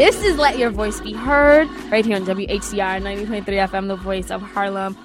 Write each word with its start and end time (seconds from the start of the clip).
This 0.00 0.22
is 0.22 0.38
Let 0.38 0.56
Your 0.56 0.70
Voice 0.70 0.98
Be 0.98 1.12
Heard 1.12 1.68
right 1.90 2.06
here 2.06 2.16
on 2.16 2.24
WHCR 2.24 3.02
90.3 3.02 3.44
FM, 3.44 3.88
the 3.88 3.96
voice 3.96 4.30
of 4.30 4.40
Harlem. 4.40 4.96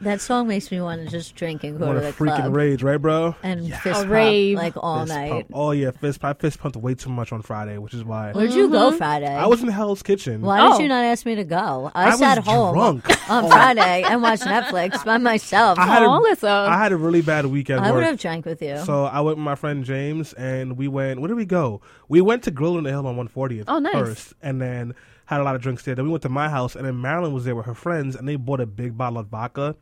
That 0.00 0.20
song 0.20 0.46
makes 0.48 0.70
me 0.70 0.80
want 0.80 1.02
to 1.04 1.08
just 1.10 1.34
drink 1.34 1.64
and 1.64 1.78
go 1.78 1.86
What 1.88 1.92
to 1.94 1.98
a 1.98 2.02
the 2.02 2.12
freaking 2.12 2.36
club 2.36 2.54
rage, 2.56 2.82
right, 2.82 2.96
bro? 2.96 3.34
and 3.42 3.66
Yes. 3.66 3.80
fist 3.82 4.00
A 4.00 4.02
pump 4.02 4.12
rave. 4.12 4.56
like 4.56 4.74
all 4.76 5.00
Fist 5.00 5.08
night. 5.14 5.30
pump. 5.30 5.46
Oh 5.52 5.70
yeah, 5.72 5.90
fist. 5.90 6.24
I 6.24 6.32
fist 6.32 6.58
pumped 6.60 6.76
way 6.76 6.94
too 6.94 7.10
much 7.10 7.32
on 7.32 7.42
Friday, 7.42 7.78
which 7.78 7.92
is 7.94 8.04
why 8.04 8.32
Where'd 8.32 8.52
you 8.52 8.70
go 8.70 8.88
mm-hmm. 8.88 8.96
Friday? 8.98 9.34
I 9.34 9.46
was 9.46 9.62
in 9.62 9.68
Hell's 9.68 10.02
Kitchen. 10.02 10.42
Why 10.42 10.60
Oh. 10.60 10.72
did 10.76 10.82
you 10.82 10.88
not 10.88 11.04
ask 11.04 11.26
me 11.26 11.34
to 11.34 11.44
go? 11.44 11.90
I, 11.94 12.04
I 12.04 12.10
was 12.10 12.18
sat 12.18 12.38
home 12.38 12.74
drunk. 12.74 13.08
on 13.30 13.44
oh. 13.44 13.48
Friday 13.48 14.02
and 14.02 14.22
watched 14.22 14.44
Netflix 14.44 15.04
by 15.04 15.18
myself. 15.18 15.78
I 15.78 15.86
had 15.86 16.02
a- 16.02 16.06
Oh. 16.06 16.24
I 16.46 16.78
had 16.78 16.92
a 16.92 16.96
really 16.96 17.22
bad 17.22 17.46
weekend. 17.46 17.80
I 17.80 17.90
would 17.90 18.02
have 18.04 18.18
drank 18.18 18.44
with 18.46 18.60
you. 18.62 18.76
So 18.84 19.04
I 19.04 19.20
went 19.20 19.38
with 19.38 19.44
my 19.44 19.54
friend 19.54 19.84
James, 19.84 20.32
and 20.34 20.76
we 20.76 20.88
went. 20.88 21.20
Where 21.20 21.28
did 21.28 21.36
we 21.36 21.44
go? 21.44 21.80
We 22.08 22.20
went 22.20 22.42
to 22.44 22.50
Grill 22.50 22.76
in 22.78 22.84
the 22.84 22.90
Hill 22.90 23.06
on 23.06 23.16
140th 23.16 23.64
Oh, 23.68 23.78
nice. 23.78 23.92
first, 23.94 24.34
and 24.42 24.60
then 24.60 24.94
had 25.26 25.40
a 25.40 25.44
lot 25.44 25.54
of 25.56 25.62
drinks 25.62 25.82
there. 25.84 25.94
Then 25.94 26.04
we 26.04 26.10
went 26.10 26.22
to 26.22 26.28
my 26.28 26.48
house, 26.48 26.76
and 26.76 26.84
then 26.86 27.00
Marilyn 27.00 27.32
was 27.32 27.44
there 27.44 27.54
with 27.54 27.66
her 27.66 27.74
friends, 27.74 28.14
and 28.16 28.28
they 28.28 28.36
bought 28.36 28.60
a 28.60 28.66
big 28.66 28.96
bottle 28.96 29.18
of 29.18 29.28
vodka 29.28 29.76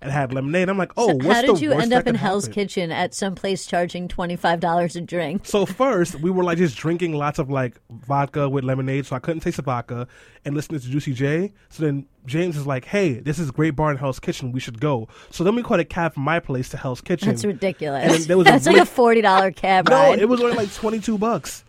and 0.00 0.12
had 0.12 0.32
lemonade. 0.32 0.68
I'm 0.68 0.78
like, 0.78 0.92
oh, 0.96 1.14
what's 1.14 1.26
How 1.26 1.42
did 1.42 1.60
you 1.60 1.72
end 1.72 1.92
up 1.92 2.06
in 2.06 2.14
Hell's 2.14 2.44
happen? 2.44 2.54
Kitchen 2.54 2.92
at 2.92 3.14
some 3.14 3.34
place 3.34 3.66
charging 3.66 4.06
twenty 4.08 4.36
five 4.36 4.60
dollars 4.60 4.94
a 4.96 5.00
drink? 5.00 5.44
So 5.44 5.66
first, 5.66 6.16
we 6.20 6.30
were 6.30 6.44
like 6.44 6.58
just 6.58 6.76
drinking 6.76 7.14
lots 7.14 7.38
of 7.38 7.50
like 7.50 7.80
vodka 7.90 8.48
with 8.48 8.64
lemonade, 8.64 9.06
so 9.06 9.16
I 9.16 9.18
couldn't 9.18 9.40
taste 9.40 9.56
the 9.56 9.62
vodka, 9.62 10.06
and 10.44 10.54
listening 10.54 10.80
to 10.80 10.88
Juicy 10.88 11.12
J. 11.14 11.52
So 11.68 11.84
then 11.84 12.06
James 12.26 12.56
is 12.56 12.66
like, 12.66 12.84
"Hey, 12.84 13.14
this 13.20 13.38
is 13.40 13.48
a 13.48 13.52
great 13.52 13.70
bar 13.76 13.90
in 13.90 13.96
Hell's 13.96 14.20
Kitchen. 14.20 14.52
We 14.52 14.60
should 14.60 14.80
go." 14.80 15.08
So 15.30 15.42
then 15.44 15.54
we 15.56 15.62
caught 15.62 15.80
a 15.80 15.84
cab 15.84 16.14
from 16.14 16.22
my 16.24 16.38
place 16.40 16.68
to 16.70 16.76
Hell's 16.76 17.00
Kitchen. 17.00 17.28
That's 17.28 17.44
ridiculous. 17.44 18.14
And 18.14 18.24
there 18.24 18.38
was 18.38 18.46
a 18.46 18.70
like 18.72 18.82
a 18.82 18.86
forty 18.86 19.20
dollar 19.20 19.50
cab 19.50 19.88
No, 19.88 19.96
ride. 19.96 20.18
it 20.20 20.28
was 20.28 20.40
only 20.40 20.54
like 20.56 20.72
twenty 20.74 21.00
two 21.00 21.18
bucks, 21.18 21.64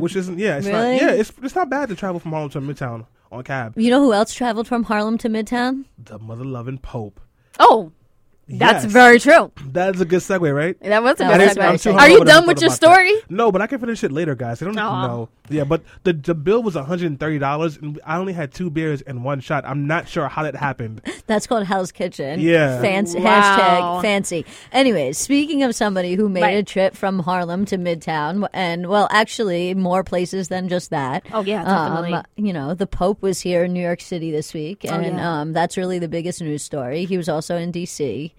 which 0.00 0.16
isn't. 0.16 0.38
Yeah, 0.38 0.56
it's 0.58 0.66
Hmm. 0.66 0.72
Really? 0.74 0.92
not. 0.96 1.02
Yeah, 1.02 1.10
it's 1.12 1.32
it's 1.42 1.54
not 1.54 1.68
bad 1.70 1.88
to 1.88 1.94
travel 1.96 2.20
from 2.20 2.32
Harlem 2.32 2.50
to 2.50 2.60
Midtown 2.60 3.06
on 3.32 3.42
cab. 3.44 3.74
you 3.76 3.90
know 3.90 4.00
who 4.00 4.12
else 4.12 4.32
traveled 4.34 4.66
from 4.68 4.84
Harlem 4.84 5.18
to 5.18 5.28
Midtown? 5.28 5.84
The 5.98 6.18
mother 6.18 6.44
loving 6.44 6.78
Pope. 6.78 7.20
oh, 7.58 7.92
that's 8.48 8.84
Yes. 8.84 8.92
very 8.92 9.18
true. 9.18 9.50
That 9.72 9.94
is 9.96 10.00
a 10.00 10.04
good 10.04 10.20
segue, 10.20 10.54
right? 10.54 10.76
That 10.80 11.02
was 11.02 11.14
a 11.20 11.24
That 11.24 11.38
good 11.38 11.50
is- 11.50 11.58
I'm 11.58 11.74
segue. 11.74 11.82
too 11.82 11.90
Are 11.98 12.08
you 12.08 12.24
done 12.24 12.46
with 12.46 12.60
your 12.60 12.68
about 12.68 12.80
that. 12.80 12.86
story? 12.86 13.12
No, 13.28 13.50
but 13.50 13.60
I 13.60 13.66
can 13.66 13.80
finish 13.80 14.04
it 14.04 14.12
later, 14.12 14.34
guys. 14.34 14.62
I 14.62 14.66
don't 14.66 14.78
Aw. 14.78 15.06
know. 15.06 15.28
Yeah, 15.48 15.64
but 15.64 15.82
the 16.02 16.12
the 16.12 16.34
bill 16.34 16.62
was 16.62 16.74
130 16.74 17.38
dollars, 17.38 17.76
and 17.80 18.00
I 18.04 18.16
only 18.18 18.32
had 18.32 18.52
two 18.52 18.68
beers 18.70 19.00
and 19.02 19.22
one 19.24 19.38
shot. 19.40 19.64
I'm 19.66 19.86
not 19.86 20.08
sure 20.08 20.28
how 20.28 20.42
that 20.42 20.56
happened. 20.56 21.02
That's 21.26 21.46
called 21.46 21.66
Hell's 21.66 21.92
Kitchen. 21.92 22.40
Yeah. 22.40 22.80
Fancy 22.80 23.20
Wow. 23.20 23.98
hashtag 24.00 24.02
fancy. 24.02 24.44
Anyways, 24.72 25.18
speaking 25.18 25.62
of 25.62 25.74
somebody 25.74 26.14
who 26.14 26.28
made 26.28 26.42
Right. 26.42 26.56
a 26.58 26.62
trip 26.64 26.96
from 26.96 27.20
Harlem 27.20 27.64
to 27.66 27.78
Midtown, 27.78 28.48
and 28.52 28.86
well, 28.88 29.08
actually 29.10 29.74
more 29.74 30.02
places 30.04 30.48
than 30.48 30.68
just 30.68 30.90
that. 30.90 31.24
Oh, 31.32 31.42
yeah, 31.42 31.62
definitely. 31.64 32.12
Um, 32.14 32.24
you 32.36 32.52
know, 32.52 32.74
the 32.74 32.86
Pope 32.86 33.22
was 33.22 33.40
here 33.40 33.64
in 33.64 33.72
New 33.72 33.82
York 33.82 34.00
City 34.00 34.30
this 34.32 34.52
week, 34.54 34.84
Oh, 34.88 34.94
and 34.94 35.16
yeah. 35.18 35.40
um, 35.40 35.52
that's 35.52 35.76
really 35.76 35.98
the 36.00 36.08
biggest 36.08 36.40
news 36.40 36.62
story. 36.62 37.04
He 37.04 37.16
was 37.16 37.28
also 37.28 37.56
in 37.56 37.70
D.C. 37.70 38.32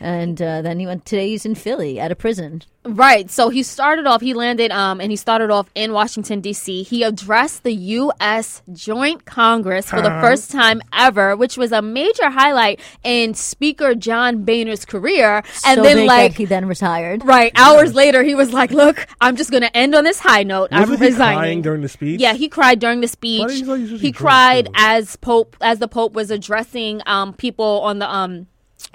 And 0.00 0.40
uh, 0.40 0.62
then 0.62 0.80
he 0.80 0.86
went. 0.86 1.04
Today 1.04 1.28
he's 1.28 1.44
in 1.44 1.54
Philly 1.54 2.00
at 2.00 2.10
a 2.10 2.16
prison. 2.16 2.62
Right. 2.82 3.30
So 3.30 3.50
he 3.50 3.62
started 3.62 4.06
off, 4.06 4.22
he 4.22 4.32
landed, 4.32 4.70
um, 4.70 5.02
and 5.02 5.12
he 5.12 5.16
started 5.16 5.50
off 5.50 5.68
in 5.74 5.92
Washington, 5.92 6.40
D.C. 6.40 6.82
He 6.82 7.02
addressed 7.02 7.62
the 7.62 7.74
U.S. 7.74 8.62
Joint 8.72 9.26
Congress 9.26 9.90
for 9.90 10.00
the 10.00 10.08
first 10.08 10.50
time 10.50 10.80
ever, 10.90 11.36
which 11.36 11.58
was 11.58 11.72
a 11.72 11.82
major 11.82 12.30
highlight 12.30 12.80
in 13.04 13.34
Speaker 13.34 13.94
John 13.94 14.44
Boehner's 14.44 14.86
career. 14.86 15.42
And 15.66 15.76
so 15.76 15.82
then, 15.82 15.96
big 15.98 16.08
like, 16.08 16.32
that 16.32 16.38
he 16.38 16.46
then 16.46 16.64
retired. 16.64 17.22
right, 17.26 17.52
hours 17.54 17.94
later, 17.94 18.22
he 18.22 18.34
was 18.34 18.54
like, 18.54 18.70
look, 18.70 19.06
I'm 19.20 19.36
just 19.36 19.50
going 19.50 19.62
to 19.62 19.76
end 19.76 19.94
on 19.94 20.04
this 20.04 20.18
high 20.18 20.44
note. 20.44 20.70
I'm 20.72 20.88
he 20.88 20.96
resigning. 20.96 21.38
crying 21.38 21.62
during 21.62 21.82
the 21.82 21.88
speech? 21.88 22.18
Yeah, 22.18 22.32
he 22.32 22.48
cried 22.48 22.78
during 22.78 23.02
the 23.02 23.08
speech. 23.08 23.46
did 23.46 23.50
he 23.50 23.64
say 23.64 23.78
he's 23.78 23.90
usually 23.90 23.98
He 23.98 24.12
cried 24.12 24.70
as 24.74 25.16
Pope 25.16 25.54
as 25.60 25.80
the 25.80 25.88
Pope 25.88 26.14
was 26.14 26.30
addressing 26.30 27.02
um 27.04 27.34
people 27.34 27.82
on 27.82 27.98
the 27.98 28.10
um 28.10 28.46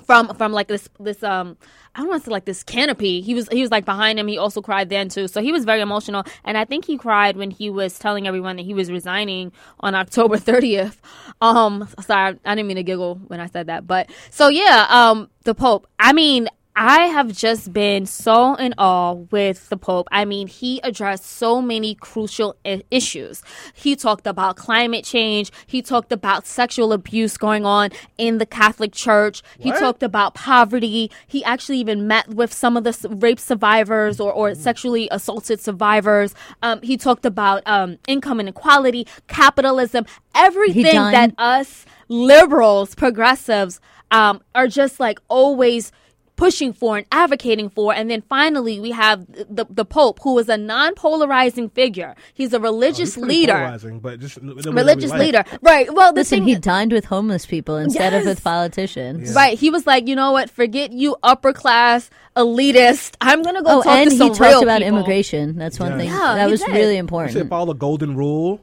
from 0.05 0.33
from 0.36 0.52
like 0.52 0.67
this 0.67 0.89
this 1.00 1.23
um 1.23 1.58
I 1.95 2.00
don't 2.00 2.09
want 2.09 2.23
to 2.23 2.26
say 2.26 2.32
like 2.32 2.45
this 2.45 2.64
canopy. 2.64 3.21
He 3.21 3.33
was 3.33 3.48
he 3.49 3.61
was 3.61 3.71
like 3.71 3.86
behind 3.86 4.20
him. 4.20 4.27
He 4.27 4.37
also 4.37 4.61
cried 4.61 4.89
then 4.89 5.08
too. 5.09 5.27
So 5.27 5.42
he 5.42 5.52
was 5.52 5.64
very 5.64 5.82
emotional, 5.82 6.23
and 6.43 6.58
I 6.58 6.65
think 6.65 6.86
he 6.86 6.98
cried 6.98 7.37
when 7.37 7.52
he 7.52 7.70
was 7.70 7.98
telling 7.98 8.27
everyone 8.27 8.58
that 8.58 8.64
he 8.64 8.73
was 8.73 8.92
resigning 8.92 9.52
on 9.80 9.95
October 9.95 10.37
30th. 10.37 10.98
Um, 11.42 11.87
sorry, 12.02 12.37
I 12.43 12.55
didn't 12.55 12.67
mean 12.67 12.77
to 12.77 12.83
giggle 12.83 13.15
when 13.27 13.39
I 13.39 13.48
said 13.48 13.67
that, 13.67 13.87
but 13.87 14.09
so 14.30 14.49
yeah, 14.49 14.87
um, 14.89 15.30
the 15.43 15.55
Pope. 15.55 15.88
I 15.99 16.14
mean. 16.14 16.49
I 16.77 17.03
have 17.03 17.31
just 17.31 17.71
been 17.71 18.05
so 18.05 18.55
in 18.55 18.73
awe 18.77 19.13
with 19.13 19.69
the 19.69 19.77
Pope. 19.77 20.09
I 20.11 20.25
mean, 20.25 20.47
he 20.47 20.81
addressed 20.83 21.25
so 21.25 21.61
many 21.61 21.95
crucial 21.95 22.58
I- 22.65 22.83
issues. 22.91 23.41
He 23.73 23.95
talked 23.95 24.27
about 24.27 24.58
climate 24.58 25.05
change. 25.05 25.52
He 25.65 25.81
talked 25.81 26.11
about 26.11 26.45
sexual 26.45 26.91
abuse 26.91 27.37
going 27.37 27.65
on 27.65 27.91
in 28.17 28.39
the 28.39 28.45
Catholic 28.45 28.91
Church. 28.91 29.41
He 29.58 29.71
talked 29.71 30.03
about 30.03 30.33
poverty. 30.33 31.09
He 31.27 31.43
actually 31.45 31.77
even 31.77 32.08
met 32.08 32.27
with 32.30 32.52
some 32.53 32.75
of 32.75 32.83
the 32.83 32.89
s- 32.89 33.05
rape 33.05 33.39
survivors 33.39 34.19
or, 34.19 34.33
or 34.33 34.53
sexually 34.53 35.08
assaulted 35.11 35.61
survivors. 35.61 36.35
Um, 36.61 36.81
he 36.81 36.97
talked 36.97 37.25
about 37.25 37.64
um, 37.65 37.99
income 38.05 38.41
inequality, 38.41 39.08
capitalism, 39.27 40.05
everything 40.33 40.83
that 41.14 41.33
us 41.37 41.85
liberals, 42.09 42.95
progressives, 42.95 43.80
um, 44.11 44.41
are 44.53 44.67
just 44.67 44.99
like 44.99 45.19
always 45.30 45.91
pushing 46.35 46.73
for 46.73 46.97
and 46.97 47.05
advocating 47.11 47.69
for. 47.69 47.93
And 47.93 48.09
then 48.09 48.21
finally, 48.27 48.79
we 48.79 48.91
have 48.91 49.25
the 49.27 49.65
the 49.69 49.85
Pope, 49.85 50.19
who 50.23 50.37
is 50.39 50.49
a 50.49 50.57
non-polarizing 50.57 51.69
figure. 51.69 52.15
He's 52.33 52.53
a 52.53 52.57
Oh, 52.57 52.59
he's 52.59 52.63
religious 52.63 53.13
pretty 53.13 53.27
leader. 53.27 53.53
polarizing, 53.53 53.99
but 53.99 54.19
just 54.19 54.37
in 54.37 54.47
the 54.47 54.55
way 54.55 54.61
that 54.61 54.69
we 54.71 54.75
Religious 54.75 55.11
like. 55.11 55.19
leader, 55.19 55.43
right? 55.61 55.93
Well, 55.93 56.13
the 56.13 56.21
Listen, 56.21 56.39
thing, 56.39 56.47
he 56.47 56.55
dined 56.55 56.91
with 56.91 57.05
homeless 57.05 57.45
people 57.45 57.77
instead 57.77 58.13
of 58.13 58.25
with 58.25 58.43
politicians. 58.43 59.33
right? 59.35 59.57
He 59.57 59.69
was 59.69 59.85
like, 59.87 60.07
you 60.07 60.15
know 60.15 60.31
what? 60.31 60.49
Forget 60.49 60.91
you, 60.91 61.15
upper 61.23 61.53
class 61.53 62.09
elitist. 62.35 63.15
I'm 63.21 63.41
gonna 63.41 63.61
go 63.63 63.79
Oh, 63.79 63.81
talk 63.83 63.87
and 63.97 64.09
to 64.09 64.15
he 64.15 64.17
some 64.17 64.33
talked 64.33 64.63
about 64.63 64.81
people. 64.81 64.97
immigration. 64.97 65.57
That's 65.57 65.79
one 65.79 65.91
Yeah. 65.91 65.97
thing 65.97 66.07
Yeah, 66.09 66.35
that 66.35 66.45
he 66.47 66.52
was 66.52 66.59
did. 66.61 66.69
really 66.69 66.81
He 66.81 66.87
said 66.95 66.99
important. 66.99 67.49
follow 67.49 67.65
the 67.67 67.73
golden 67.79 68.15
rule. 68.15 68.59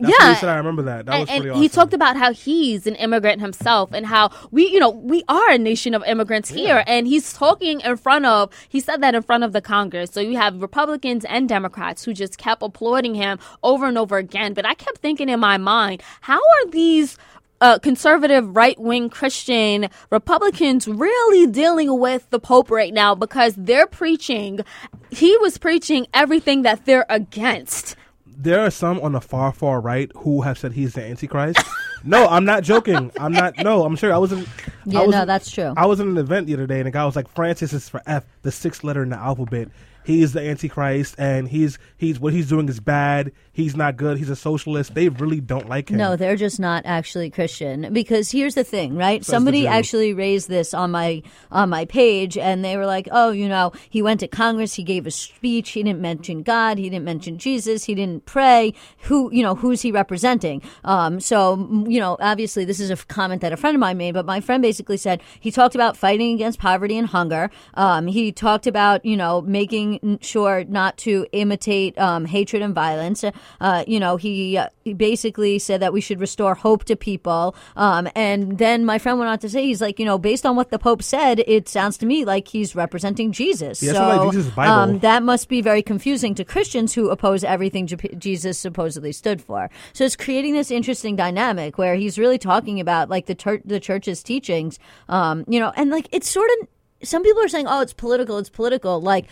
That's 0.00 0.14
Yeah. 0.20 0.34
said. 0.36 0.48
I 0.48 0.56
remember 0.56 0.82
that. 0.82 1.06
That 1.06 1.20
was 1.20 1.28
and, 1.28 1.28
pretty 1.28 1.40
and 1.40 1.50
awesome. 1.52 1.62
he 1.62 1.68
talked 1.68 1.92
about 1.92 2.16
how 2.16 2.32
he's 2.32 2.86
an 2.86 2.94
immigrant 2.96 3.40
himself 3.40 3.92
and 3.92 4.06
how 4.06 4.30
we 4.50 4.68
you 4.68 4.78
know 4.78 4.90
we 4.90 5.24
are 5.28 5.50
a 5.50 5.58
nation 5.58 5.94
of 5.94 6.04
immigrants 6.04 6.48
here 6.48 6.84
and 6.86 7.06
he's 7.06 7.32
talking 7.32 7.80
in 7.80 7.96
front 7.96 8.24
of 8.24 8.52
he 8.68 8.78
said 8.80 9.00
that 9.02 9.14
in 9.14 9.22
front 9.22 9.42
of 9.42 9.52
the 9.52 9.60
congress 9.60 10.10
so 10.12 10.20
you 10.20 10.36
have 10.36 10.60
republicans 10.62 11.24
and 11.24 11.48
democrats 11.48 12.04
who 12.04 12.14
just 12.14 12.38
kept 12.38 12.62
applauding 12.62 13.14
him 13.14 13.38
over 13.62 13.86
and 13.86 13.98
over 13.98 14.16
again 14.16 14.54
but 14.54 14.64
i 14.64 14.74
kept 14.74 14.98
thinking 14.98 15.28
in 15.28 15.40
my 15.40 15.56
mind 15.56 16.02
how 16.20 16.38
are 16.38 16.70
these 16.70 17.18
uh, 17.60 17.78
conservative 17.78 18.54
right 18.54 18.78
wing 18.78 19.10
Christian 19.10 19.88
Republicans 20.10 20.86
really 20.86 21.50
dealing 21.50 21.98
with 21.98 22.30
the 22.30 22.38
Pope 22.38 22.70
right 22.70 22.94
now 22.94 23.16
because 23.16 23.54
they're 23.56 23.88
preaching, 23.88 24.60
he 25.10 25.36
was 25.38 25.58
preaching 25.58 26.06
everything 26.14 26.62
that 26.62 26.84
they're 26.84 27.06
against. 27.08 27.96
There 28.40 28.60
are 28.60 28.70
some 28.70 29.00
on 29.00 29.12
the 29.12 29.20
far 29.20 29.52
far 29.52 29.80
right 29.80 30.10
who 30.18 30.42
have 30.42 30.56
said 30.58 30.72
he's 30.72 30.94
the 30.94 31.02
antichrist. 31.04 31.58
no, 32.04 32.26
I'm 32.28 32.44
not 32.44 32.62
joking. 32.62 33.10
I'm 33.18 33.32
not. 33.32 33.58
No, 33.58 33.84
I'm 33.84 33.96
sure. 33.96 34.12
I 34.12 34.18
was 34.18 34.30
in. 34.32 34.46
Yeah, 34.86 35.00
was 35.02 35.10
no, 35.10 35.22
in- 35.22 35.26
that's 35.26 35.50
true. 35.50 35.74
I 35.76 35.86
was 35.86 35.98
in 36.00 36.08
an 36.08 36.16
event 36.16 36.46
the 36.46 36.54
other 36.54 36.66
day, 36.66 36.78
and 36.78 36.86
the 36.86 36.90
guy 36.92 37.04
was 37.04 37.16
like, 37.16 37.28
"Francis 37.34 37.72
is 37.72 37.88
for 37.88 38.00
F, 38.06 38.24
the 38.42 38.52
sixth 38.52 38.84
letter 38.84 39.02
in 39.02 39.08
the 39.10 39.16
alphabet. 39.16 39.68
He's 40.08 40.32
the 40.32 40.40
antichrist, 40.40 41.16
and 41.18 41.46
he's 41.50 41.78
he's 41.98 42.18
what 42.18 42.32
he's 42.32 42.48
doing 42.48 42.66
is 42.66 42.80
bad. 42.80 43.30
He's 43.52 43.76
not 43.76 43.98
good. 43.98 44.16
He's 44.16 44.30
a 44.30 44.36
socialist. 44.36 44.94
They 44.94 45.10
really 45.10 45.38
don't 45.38 45.68
like 45.68 45.90
him. 45.90 45.98
No, 45.98 46.16
they're 46.16 46.34
just 46.34 46.58
not 46.58 46.86
actually 46.86 47.28
Christian. 47.28 47.92
Because 47.92 48.30
here's 48.30 48.54
the 48.54 48.64
thing, 48.64 48.96
right? 48.96 49.20
the 49.20 49.26
Somebody 49.26 49.66
actually 49.66 50.14
raised 50.14 50.48
this 50.48 50.72
on 50.72 50.92
my 50.92 51.22
on 51.50 51.68
my 51.68 51.84
page, 51.84 52.38
and 52.38 52.64
they 52.64 52.78
were 52.78 52.86
like, 52.86 53.06
"Oh, 53.12 53.32
you 53.32 53.50
know, 53.50 53.72
he 53.90 54.00
went 54.00 54.20
to 54.20 54.28
Congress, 54.28 54.72
he 54.72 54.82
gave 54.82 55.06
a 55.06 55.10
speech, 55.10 55.72
he 55.72 55.82
didn't 55.82 56.00
mention 56.00 56.42
God, 56.42 56.78
he 56.78 56.88
didn't 56.88 57.04
mention 57.04 57.36
Jesus, 57.36 57.84
he 57.84 57.94
didn't 57.94 58.24
pray. 58.24 58.72
Who, 59.02 59.30
you 59.30 59.42
know, 59.42 59.56
who's 59.56 59.82
he 59.82 59.92
representing?" 59.92 60.62
Um, 60.84 61.20
so, 61.20 61.84
you 61.86 62.00
know, 62.00 62.16
obviously, 62.18 62.64
this 62.64 62.80
is 62.80 62.90
a 62.90 62.96
comment 62.96 63.42
that 63.42 63.52
a 63.52 63.58
friend 63.58 63.74
of 63.74 63.80
mine 63.80 63.98
made, 63.98 64.14
but 64.14 64.24
my 64.24 64.40
friend 64.40 64.62
basically 64.62 64.96
said 64.96 65.20
he 65.38 65.50
talked 65.50 65.74
about 65.74 65.98
fighting 65.98 66.32
against 66.32 66.58
poverty 66.58 66.96
and 66.96 67.08
hunger. 67.08 67.50
Um, 67.74 68.06
he 68.06 68.32
talked 68.32 68.66
about, 68.66 69.04
you 69.04 69.18
know, 69.18 69.42
making 69.42 69.97
sure 70.20 70.64
not 70.64 70.96
to 70.98 71.26
imitate 71.32 71.96
um, 71.98 72.24
hatred 72.24 72.62
and 72.62 72.74
violence. 72.74 73.24
Uh, 73.60 73.84
you 73.86 74.00
know, 74.00 74.16
he, 74.16 74.56
uh, 74.56 74.68
he 74.84 74.94
basically 74.94 75.58
said 75.58 75.80
that 75.80 75.92
we 75.92 76.00
should 76.00 76.20
restore 76.20 76.54
hope 76.54 76.84
to 76.84 76.96
people. 76.96 77.54
Um, 77.76 78.08
and 78.14 78.58
then 78.58 78.84
my 78.84 78.98
friend 78.98 79.18
went 79.18 79.30
on 79.30 79.38
to 79.40 79.48
say, 79.48 79.64
he's 79.64 79.80
like, 79.80 79.98
you 79.98 80.04
know, 80.04 80.18
based 80.18 80.46
on 80.46 80.56
what 80.56 80.70
the 80.70 80.78
Pope 80.78 81.02
said, 81.02 81.40
it 81.46 81.68
sounds 81.68 81.98
to 81.98 82.06
me 82.06 82.24
like 82.24 82.48
he's 82.48 82.74
representing 82.74 83.32
Jesus. 83.32 83.82
Yeah, 83.82 83.92
so 83.92 84.30
like. 84.56 84.68
Um, 84.68 84.98
that 85.00 85.22
must 85.22 85.48
be 85.48 85.60
very 85.60 85.82
confusing 85.82 86.34
to 86.36 86.44
Christians 86.44 86.94
who 86.94 87.10
oppose 87.10 87.44
everything 87.44 87.86
J- 87.86 88.14
Jesus 88.18 88.58
supposedly 88.58 89.12
stood 89.12 89.40
for. 89.40 89.70
So 89.92 90.04
it's 90.04 90.16
creating 90.16 90.54
this 90.54 90.70
interesting 90.70 91.16
dynamic 91.16 91.78
where 91.78 91.94
he's 91.94 92.18
really 92.18 92.38
talking 92.38 92.80
about 92.80 93.08
like 93.08 93.26
the 93.26 93.34
tur- 93.34 93.62
the 93.64 93.80
church's 93.80 94.22
teachings, 94.22 94.78
um, 95.08 95.44
you 95.48 95.60
know, 95.60 95.72
and 95.76 95.90
like 95.90 96.08
it's 96.12 96.28
sort 96.28 96.48
of 96.60 96.68
some 97.02 97.22
people 97.22 97.42
are 97.42 97.48
saying, 97.48 97.66
oh, 97.68 97.80
it's 97.80 97.92
political, 97.92 98.38
it's 98.38 98.50
political, 98.50 99.00
like 99.00 99.26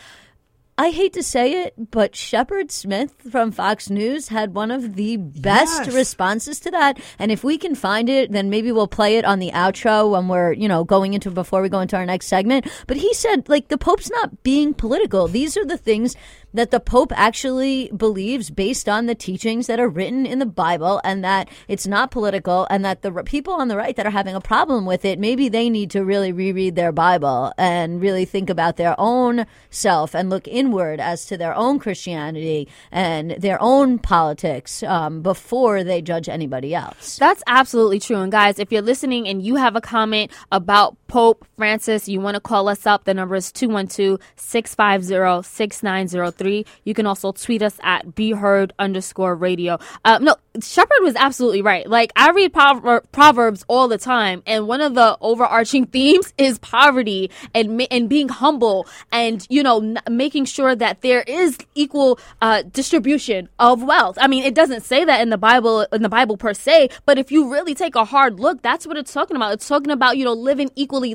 I 0.79 0.91
hate 0.91 1.15
to 1.15 1.23
say 1.23 1.63
it, 1.65 1.91
but 1.91 2.15
Shepard 2.15 2.71
Smith 2.71 3.15
from 3.31 3.51
Fox 3.51 3.89
News 3.89 4.29
had 4.29 4.55
one 4.55 4.71
of 4.71 4.95
the 4.95 5.17
best 5.17 5.87
Yes. 5.87 5.95
responses 5.95 6.61
to 6.61 6.71
that. 6.71 6.99
And 7.19 7.33
if 7.33 7.43
we 7.43 7.57
can 7.57 7.75
find 7.75 8.11
it, 8.11 8.31
then 8.31 8.51
maybe 8.51 8.71
we'll 8.73 8.87
play 8.87 9.17
it 9.17 9.25
on 9.25 9.39
the 9.39 9.53
outro 9.53 10.11
when 10.11 10.29
we're, 10.29 10.53
you 10.53 10.69
know, 10.69 10.85
going 10.85 11.15
into 11.15 11.31
before 11.31 11.63
we 11.63 11.71
go 11.71 11.81
into 11.81 11.97
our 11.97 12.05
next 12.05 12.27
segment. 12.27 12.67
But 12.87 12.99
he 12.99 13.15
said, 13.15 13.49
like, 13.49 13.69
the 13.69 13.79
Pope's 13.79 14.11
not 14.11 14.43
being 14.43 14.75
political. 14.75 15.29
These 15.29 15.57
are 15.57 15.65
the 15.65 15.79
things 15.79 16.15
that 16.57 16.71
the 16.71 16.81
Pope 16.81 17.13
actually 17.15 17.91
believes 17.97 18.51
based 18.51 18.89
on 18.89 19.07
the 19.07 19.15
teachings 19.15 19.67
that 19.67 19.79
are 19.79 19.89
written 19.89 20.25
in 20.25 20.39
the 20.39 20.47
Bible 20.47 21.01
and 21.05 21.23
that 21.23 21.49
it's 21.69 21.87
not 21.87 22.11
political 22.11 22.67
and 22.71 22.85
that 22.85 23.03
the 23.03 23.13
people 23.25 23.53
on 23.53 23.69
the 23.69 23.77
right 23.77 23.95
that 23.97 24.07
are 24.07 24.11
having 24.11 24.35
a 24.35 24.41
problem 24.41 24.87
with 24.87 25.05
it, 25.05 25.19
maybe 25.19 25.49
they 25.49 25.69
need 25.69 25.91
to 25.91 26.05
really 26.05 26.33
reread 26.33 26.75
their 26.75 26.93
Bible 26.93 27.53
and 27.59 28.01
really 28.01 28.25
think 28.25 28.49
about 28.49 28.77
their 28.77 28.95
own 28.99 29.47
self 29.71 30.15
and 30.15 30.31
look 30.31 30.49
inward 30.49 30.99
as 30.99 31.27
to 31.27 31.37
their 31.37 31.55
own 31.55 31.79
Christianity 31.79 32.69
and 32.91 33.33
their 33.33 33.61
own 33.61 33.99
politics 33.99 34.83
um, 34.83 35.21
before 35.21 35.85
they 35.85 36.01
judge 36.01 36.29
anybody 36.29 36.75
else. 36.75 37.17
That's 37.19 37.43
absolutely 37.47 38.01
true. 38.01 38.17
And 38.17 38.33
guys, 38.33 38.59
if 38.59 38.73
you're 38.73 38.83
listening 38.83 39.29
and 39.29 39.43
you 39.43 39.57
have 39.57 39.77
a 39.77 39.81
comment 39.81 40.33
about 40.51 40.97
Pope 41.07 41.47
Francis, 41.57 42.09
you 42.09 42.21
want 42.21 42.35
to 42.35 42.41
call 42.41 42.69
us 42.69 42.87
up. 42.87 43.05
The 43.05 43.15
number 43.15 43.35
is 43.35 43.53
212 43.53 44.19
650 44.37 45.47
6903. 45.47 46.46
You 46.85 46.95
can 46.95 47.07
also 47.07 47.33
tweet 47.33 47.63
us 47.63 47.79
at 47.83 48.15
be 48.15 48.31
heard 48.33 48.73
underscore 48.79 49.35
radio. 49.35 49.79
Uh, 50.05 50.19
no, 50.21 50.37
Shepard 50.63 50.99
was 51.03 51.15
absolutely 51.17 51.63
right. 51.63 51.89
Like, 51.89 52.13
I 52.17 52.31
read 52.31 52.53
prover- 52.53 53.03
Proverbs 53.13 53.65
all 53.69 53.89
the 53.89 53.99
time, 53.99 54.43
and 54.47 54.67
one 54.67 54.81
of 54.81 54.95
the 54.95 55.17
overarching 55.21 55.87
themes 55.97 56.33
is 56.39 56.59
poverty 56.59 57.31
and, 57.55 57.87
and 57.91 58.09
being 58.09 58.29
humble 58.29 58.87
and, 59.13 59.47
you 59.51 59.63
know, 59.63 59.79
n- 59.81 59.99
making 60.11 60.45
sure 60.47 60.75
that 60.75 61.03
there 61.03 61.23
is 61.23 61.59
equal 61.75 62.19
uh, 62.43 62.63
distribution 62.73 63.49
of 63.59 63.83
wealth. 63.83 64.17
I 64.21 64.27
mean, 64.29 64.45
it 64.45 64.55
doesn't 64.55 64.83
say 64.83 65.05
that 65.05 65.21
in 65.21 65.31
the 65.31 65.39
Bible, 65.39 65.83
in 65.93 66.03
the 66.03 66.09
Bible 66.09 66.37
per 66.37 66.55
se, 66.55 66.91
but 67.05 67.19
if 67.19 67.31
you 67.33 67.51
really 67.53 67.75
take 67.75 67.95
a 67.95 68.05
hard 68.05 68.39
look, 68.41 68.63
that's 68.63 68.87
what 68.87 68.97
it's 68.97 69.13
talking 69.13 69.37
about. 69.37 69.53
It's 69.53 69.69
talking 69.69 69.91
about, 69.91 70.17
you 70.17 70.25
know, 70.25 70.33
living 70.33 70.71
equally, 70.77 71.15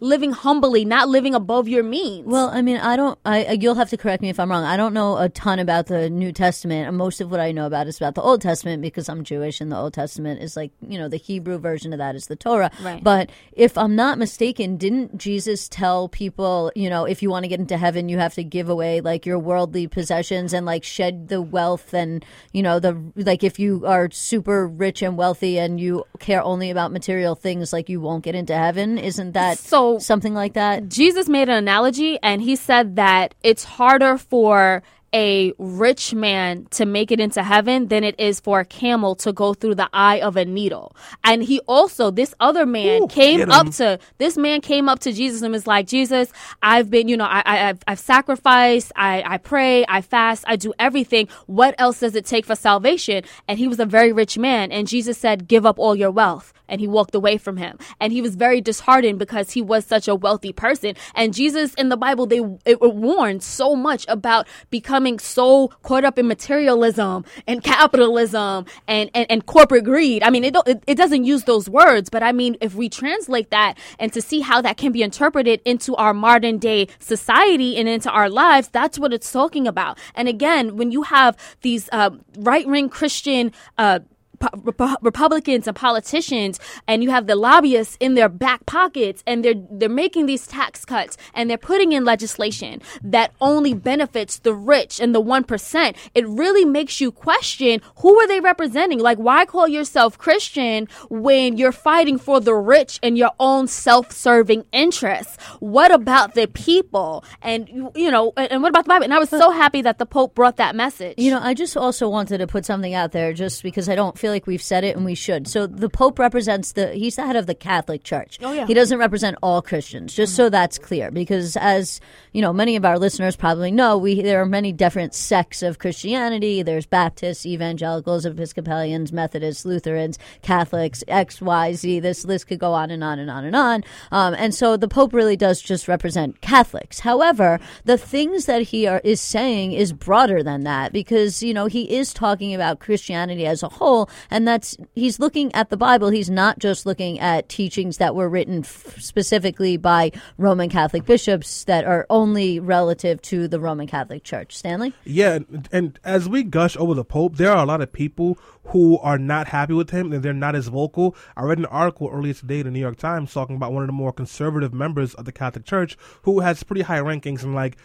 living 0.00 0.32
humbly, 0.32 0.84
not 0.84 1.08
living 1.08 1.34
above 1.34 1.68
your 1.68 1.82
means. 1.82 2.26
Well, 2.26 2.48
I 2.50 2.62
mean, 2.62 2.78
I 2.78 2.96
don't. 2.96 3.18
I- 3.24 3.58
you'll 3.60 3.74
have 3.74 3.90
to 3.90 3.96
correct 3.96 4.22
me 4.22 4.28
if 4.30 4.40
I'm 4.40 4.50
wrong. 4.50 4.59
I 4.64 4.76
don't 4.76 4.94
know 4.94 5.18
a 5.18 5.28
ton 5.28 5.58
about 5.58 5.86
the 5.86 6.08
New 6.10 6.32
Testament. 6.32 6.88
and 6.88 6.96
Most 6.96 7.20
of 7.20 7.30
what 7.30 7.40
I 7.40 7.52
know 7.52 7.66
about 7.66 7.86
is 7.86 7.96
about 7.96 8.14
the 8.14 8.22
Old 8.22 8.40
Testament 8.40 8.82
because 8.82 9.08
I'm 9.08 9.24
Jewish, 9.24 9.60
and 9.60 9.70
the 9.70 9.76
Old 9.76 9.92
Testament 9.94 10.42
is 10.42 10.56
like 10.56 10.72
you 10.86 10.98
know 10.98 11.08
the 11.08 11.16
Hebrew 11.16 11.58
version 11.58 11.92
of 11.92 11.98
that 11.98 12.14
is 12.14 12.26
the 12.26 12.36
Torah. 12.36 12.70
Right. 12.82 13.02
But 13.02 13.30
if 13.52 13.76
I'm 13.78 13.94
not 13.96 14.18
mistaken, 14.18 14.76
didn't 14.76 15.18
Jesus 15.18 15.68
tell 15.68 16.08
people, 16.08 16.72
you 16.74 16.88
know, 16.90 17.04
if 17.04 17.22
you 17.22 17.30
want 17.30 17.44
to 17.44 17.48
get 17.48 17.60
into 17.60 17.76
heaven, 17.76 18.08
you 18.08 18.18
have 18.18 18.34
to 18.34 18.44
give 18.44 18.68
away 18.68 19.00
like 19.00 19.26
your 19.26 19.38
worldly 19.38 19.86
possessions 19.86 20.52
and 20.52 20.64
like 20.66 20.84
shed 20.84 21.28
the 21.28 21.40
wealth 21.42 21.92
and 21.94 22.24
you 22.52 22.62
know 22.62 22.78
the 22.80 22.92
like 23.16 23.42
if 23.44 23.58
you 23.58 23.84
are 23.86 24.08
super 24.10 24.66
rich 24.66 25.02
and 25.02 25.16
wealthy 25.16 25.58
and 25.58 25.80
you 25.80 26.04
care 26.18 26.42
only 26.42 26.70
about 26.70 26.92
material 26.92 27.34
things, 27.34 27.72
like 27.72 27.88
you 27.88 28.00
won't 28.00 28.24
get 28.24 28.34
into 28.34 28.54
heaven. 28.56 28.98
Isn't 28.98 29.32
that 29.32 29.58
So- 29.58 29.98
something 29.98 30.34
like 30.34 30.54
that? 30.54 30.88
Jesus 30.88 31.28
made 31.28 31.48
an 31.48 31.56
analogy 31.56 32.18
and 32.22 32.42
he 32.42 32.56
said 32.56 32.96
that 32.96 33.34
it's 33.42 33.64
harder 33.64 34.16
for 34.18 34.49
or 34.50 34.82
a 35.12 35.52
rich 35.58 36.14
man 36.14 36.66
to 36.70 36.86
make 36.86 37.10
it 37.10 37.20
into 37.20 37.42
heaven 37.42 37.88
than 37.88 38.04
it 38.04 38.18
is 38.18 38.40
for 38.40 38.60
a 38.60 38.64
camel 38.64 39.14
to 39.16 39.32
go 39.32 39.54
through 39.54 39.74
the 39.74 39.88
eye 39.92 40.20
of 40.20 40.36
a 40.36 40.44
needle. 40.44 40.94
And 41.24 41.42
he 41.42 41.60
also, 41.60 42.10
this 42.10 42.34
other 42.40 42.66
man 42.66 43.02
Ooh, 43.02 43.06
came 43.08 43.50
up 43.50 43.70
to, 43.74 43.98
this 44.18 44.36
man 44.36 44.60
came 44.60 44.88
up 44.88 45.00
to 45.00 45.12
Jesus 45.12 45.42
and 45.42 45.52
was 45.52 45.66
like, 45.66 45.86
Jesus, 45.86 46.32
I've 46.62 46.90
been, 46.90 47.08
you 47.08 47.16
know, 47.16 47.24
I, 47.24 47.42
I, 47.44 47.68
I've, 47.70 47.78
I've 47.86 47.98
sacrificed, 47.98 48.92
I, 48.96 49.22
I 49.26 49.38
pray, 49.38 49.84
I 49.88 50.00
fast, 50.00 50.44
I 50.46 50.56
do 50.56 50.72
everything. 50.78 51.28
What 51.46 51.74
else 51.78 52.00
does 52.00 52.14
it 52.14 52.24
take 52.24 52.46
for 52.46 52.54
salvation? 52.54 53.24
And 53.48 53.58
he 53.58 53.68
was 53.68 53.80
a 53.80 53.86
very 53.86 54.12
rich 54.12 54.38
man. 54.38 54.70
And 54.72 54.86
Jesus 54.86 55.18
said, 55.18 55.48
give 55.48 55.66
up 55.66 55.78
all 55.78 55.96
your 55.96 56.10
wealth 56.10 56.52
and 56.70 56.80
he 56.80 56.86
walked 56.86 57.14
away 57.14 57.36
from 57.36 57.56
him 57.56 57.76
and 58.00 58.12
he 58.12 58.22
was 58.22 58.36
very 58.36 58.60
disheartened 58.60 59.18
because 59.18 59.50
he 59.50 59.60
was 59.60 59.84
such 59.84 60.08
a 60.08 60.14
wealthy 60.14 60.52
person 60.52 60.94
and 61.14 61.34
jesus 61.34 61.74
in 61.74 61.88
the 61.88 61.96
bible 61.96 62.26
they 62.26 62.38
it, 62.38 62.78
it 62.80 62.94
warned 62.94 63.42
so 63.42 63.74
much 63.74 64.06
about 64.08 64.46
becoming 64.70 64.99
so 65.18 65.68
caught 65.82 66.04
up 66.04 66.18
in 66.18 66.26
materialism 66.26 67.24
and 67.46 67.62
capitalism 67.62 68.66
and 68.86 69.10
and, 69.14 69.26
and 69.30 69.46
corporate 69.46 69.84
greed. 69.84 70.22
I 70.22 70.30
mean 70.30 70.44
it, 70.44 70.56
it 70.66 70.82
it 70.86 70.94
doesn't 70.96 71.24
use 71.24 71.44
those 71.44 71.68
words 71.68 72.10
but 72.10 72.22
i 72.22 72.32
mean 72.32 72.56
if 72.60 72.74
we 72.74 72.88
translate 72.88 73.50
that 73.50 73.74
and 73.98 74.12
to 74.12 74.20
see 74.20 74.40
how 74.40 74.60
that 74.60 74.76
can 74.76 74.92
be 74.92 75.02
interpreted 75.02 75.60
into 75.64 75.94
our 75.96 76.14
modern 76.14 76.58
day 76.58 76.88
society 76.98 77.76
and 77.76 77.88
into 77.88 78.10
our 78.10 78.28
lives 78.28 78.68
that's 78.68 78.98
what 78.98 79.12
it's 79.12 79.30
talking 79.32 79.66
about. 79.66 79.98
And 80.14 80.28
again 80.28 80.76
when 80.76 80.90
you 80.90 81.02
have 81.02 81.36
these 81.62 81.88
uh, 81.92 82.10
right 82.38 82.66
wing 82.66 82.88
christian 82.88 83.52
uh, 83.78 84.00
po- 84.40 84.96
Republicans 85.02 85.68
and 85.68 85.76
politicians, 85.76 86.58
and 86.88 87.02
you 87.04 87.10
have 87.10 87.26
the 87.26 87.36
lobbyists 87.36 87.96
in 88.00 88.14
their 88.14 88.28
back 88.28 88.66
pockets, 88.66 89.22
and 89.26 89.44
they're 89.44 89.54
they're 89.70 89.88
making 89.88 90.26
these 90.26 90.46
tax 90.46 90.84
cuts, 90.84 91.16
and 91.34 91.48
they're 91.48 91.58
putting 91.58 91.92
in 91.92 92.04
legislation 92.04 92.80
that 93.02 93.32
only 93.40 93.74
benefits 93.74 94.38
the 94.40 94.54
rich 94.54 94.98
and 95.00 95.14
the 95.14 95.20
one 95.20 95.44
percent. 95.44 95.96
It 96.14 96.26
really 96.26 96.64
makes 96.64 97.00
you 97.00 97.12
question 97.12 97.80
who 97.96 98.18
are 98.18 98.26
they 98.26 98.40
representing? 98.40 98.98
Like, 98.98 99.18
why 99.18 99.44
call 99.44 99.68
yourself 99.68 100.18
Christian 100.18 100.88
when 101.08 101.56
you're 101.56 101.72
fighting 101.72 102.18
for 102.18 102.40
the 102.40 102.54
rich 102.54 102.98
and 103.02 103.16
your 103.16 103.32
own 103.38 103.68
self-serving 103.68 104.64
interests? 104.72 105.36
What 105.60 105.92
about 105.92 106.34
the 106.34 106.46
people? 106.48 107.24
And 107.42 107.68
you, 107.68 107.92
you 107.94 108.10
know, 108.10 108.32
and, 108.36 108.50
and 108.52 108.62
what 108.62 108.70
about 108.70 108.84
the 108.84 108.88
Bible? 108.88 109.04
And 109.04 109.14
I 109.14 109.18
was 109.18 109.28
so 109.28 109.50
happy 109.50 109.82
that 109.82 109.98
the 109.98 110.06
Pope 110.06 110.34
brought 110.34 110.56
that 110.56 110.74
message. 110.74 111.14
You 111.18 111.30
know, 111.30 111.40
I 111.42 111.54
just 111.54 111.76
also 111.76 112.08
wanted 112.08 112.38
to 112.38 112.46
put 112.46 112.64
something 112.64 112.94
out 112.94 113.12
there 113.12 113.32
just 113.32 113.62
because 113.62 113.88
I 113.88 113.94
don't 113.94 114.18
feel 114.18 114.29
like 114.30 114.46
we've 114.46 114.62
said 114.62 114.84
it 114.84 114.96
and 114.96 115.04
we 115.04 115.14
should. 115.14 115.46
So 115.46 115.66
the 115.66 115.88
Pope 115.88 116.18
represents 116.18 116.72
the, 116.72 116.92
he's 116.92 117.16
the 117.16 117.26
head 117.26 117.36
of 117.36 117.46
the 117.46 117.54
Catholic 117.54 118.04
Church. 118.04 118.38
Oh, 118.42 118.52
yeah. 118.52 118.66
He 118.66 118.74
doesn't 118.74 118.98
represent 118.98 119.36
all 119.42 119.62
Christians, 119.62 120.14
just 120.14 120.34
so 120.34 120.48
that's 120.48 120.78
clear. 120.78 121.10
Because 121.10 121.56
as, 121.56 122.00
you 122.32 122.42
know, 122.42 122.52
many 122.52 122.76
of 122.76 122.84
our 122.84 122.98
listeners 122.98 123.36
probably 123.36 123.70
know, 123.70 123.98
we, 123.98 124.22
there 124.22 124.40
are 124.40 124.46
many 124.46 124.72
different 124.72 125.14
sects 125.14 125.62
of 125.62 125.78
Christianity. 125.78 126.62
There's 126.62 126.86
Baptists, 126.86 127.44
Evangelicals, 127.46 128.24
Episcopalians, 128.24 129.12
Methodists, 129.12 129.64
Lutherans, 129.64 130.18
Catholics, 130.42 131.04
X, 131.08 131.40
Y, 131.40 131.72
Z. 131.74 132.00
This 132.00 132.24
list 132.24 132.46
could 132.46 132.58
go 132.58 132.72
on 132.72 132.90
and 132.90 133.04
on 133.04 133.18
and 133.18 133.30
on 133.30 133.44
and 133.44 133.56
on. 133.56 133.84
Um, 134.10 134.34
and 134.34 134.54
so 134.54 134.76
the 134.76 134.88
Pope 134.88 135.12
really 135.12 135.36
does 135.36 135.60
just 135.60 135.88
represent 135.88 136.40
Catholics. 136.40 137.00
However, 137.00 137.58
the 137.84 137.98
things 137.98 138.46
that 138.46 138.62
he 138.62 138.86
are, 138.86 139.00
is 139.04 139.20
saying 139.20 139.72
is 139.72 139.92
broader 139.92 140.42
than 140.42 140.64
that 140.64 140.92
because, 140.92 141.42
you 141.42 141.54
know, 141.54 141.66
he 141.66 141.90
is 141.90 142.12
talking 142.12 142.54
about 142.54 142.80
Christianity 142.80 143.46
as 143.46 143.62
a 143.62 143.68
whole, 143.68 144.08
and 144.30 144.46
that's, 144.46 144.76
he's 144.94 145.18
looking 145.18 145.54
at 145.54 145.70
the 145.70 145.76
Bible. 145.76 146.10
He's 146.10 146.30
not 146.30 146.58
just 146.58 146.86
looking 146.86 147.18
at 147.20 147.48
teachings 147.48 147.98
that 147.98 148.14
were 148.14 148.28
written 148.28 148.60
f- 148.60 148.96
specifically 148.98 149.76
by 149.76 150.12
Roman 150.38 150.68
Catholic 150.68 151.06
bishops 151.06 151.64
that 151.64 151.84
are 151.84 152.06
only 152.10 152.60
relative 152.60 153.22
to 153.22 153.48
the 153.48 153.60
Roman 153.60 153.86
Catholic 153.86 154.24
Church. 154.24 154.56
Stanley? 154.56 154.92
Yeah, 155.04 155.34
and, 155.34 155.68
and 155.72 156.00
as 156.04 156.28
we 156.28 156.42
gush 156.42 156.76
over 156.76 156.94
the 156.94 157.04
Pope, 157.04 157.36
there 157.36 157.52
are 157.52 157.62
a 157.62 157.66
lot 157.66 157.80
of 157.80 157.92
people 157.92 158.38
who 158.64 158.98
are 158.98 159.18
not 159.18 159.48
happy 159.48 159.74
with 159.74 159.90
him 159.90 160.12
and 160.12 160.22
they're 160.22 160.32
not 160.32 160.54
as 160.54 160.68
vocal. 160.68 161.16
I 161.36 161.42
read 161.42 161.58
an 161.58 161.66
article 161.66 162.08
earlier 162.12 162.34
today 162.34 162.60
in 162.60 162.66
the 162.66 162.70
New 162.70 162.80
York 162.80 162.96
Times 162.96 163.32
talking 163.32 163.56
about 163.56 163.72
one 163.72 163.82
of 163.82 163.88
the 163.88 163.92
more 163.92 164.12
conservative 164.12 164.72
members 164.72 165.14
of 165.14 165.24
the 165.24 165.32
Catholic 165.32 165.64
Church 165.64 165.96
who 166.22 166.40
has 166.40 166.62
pretty 166.62 166.82
high 166.82 167.00
rankings 167.00 167.42
and 167.42 167.54
like 167.54 167.76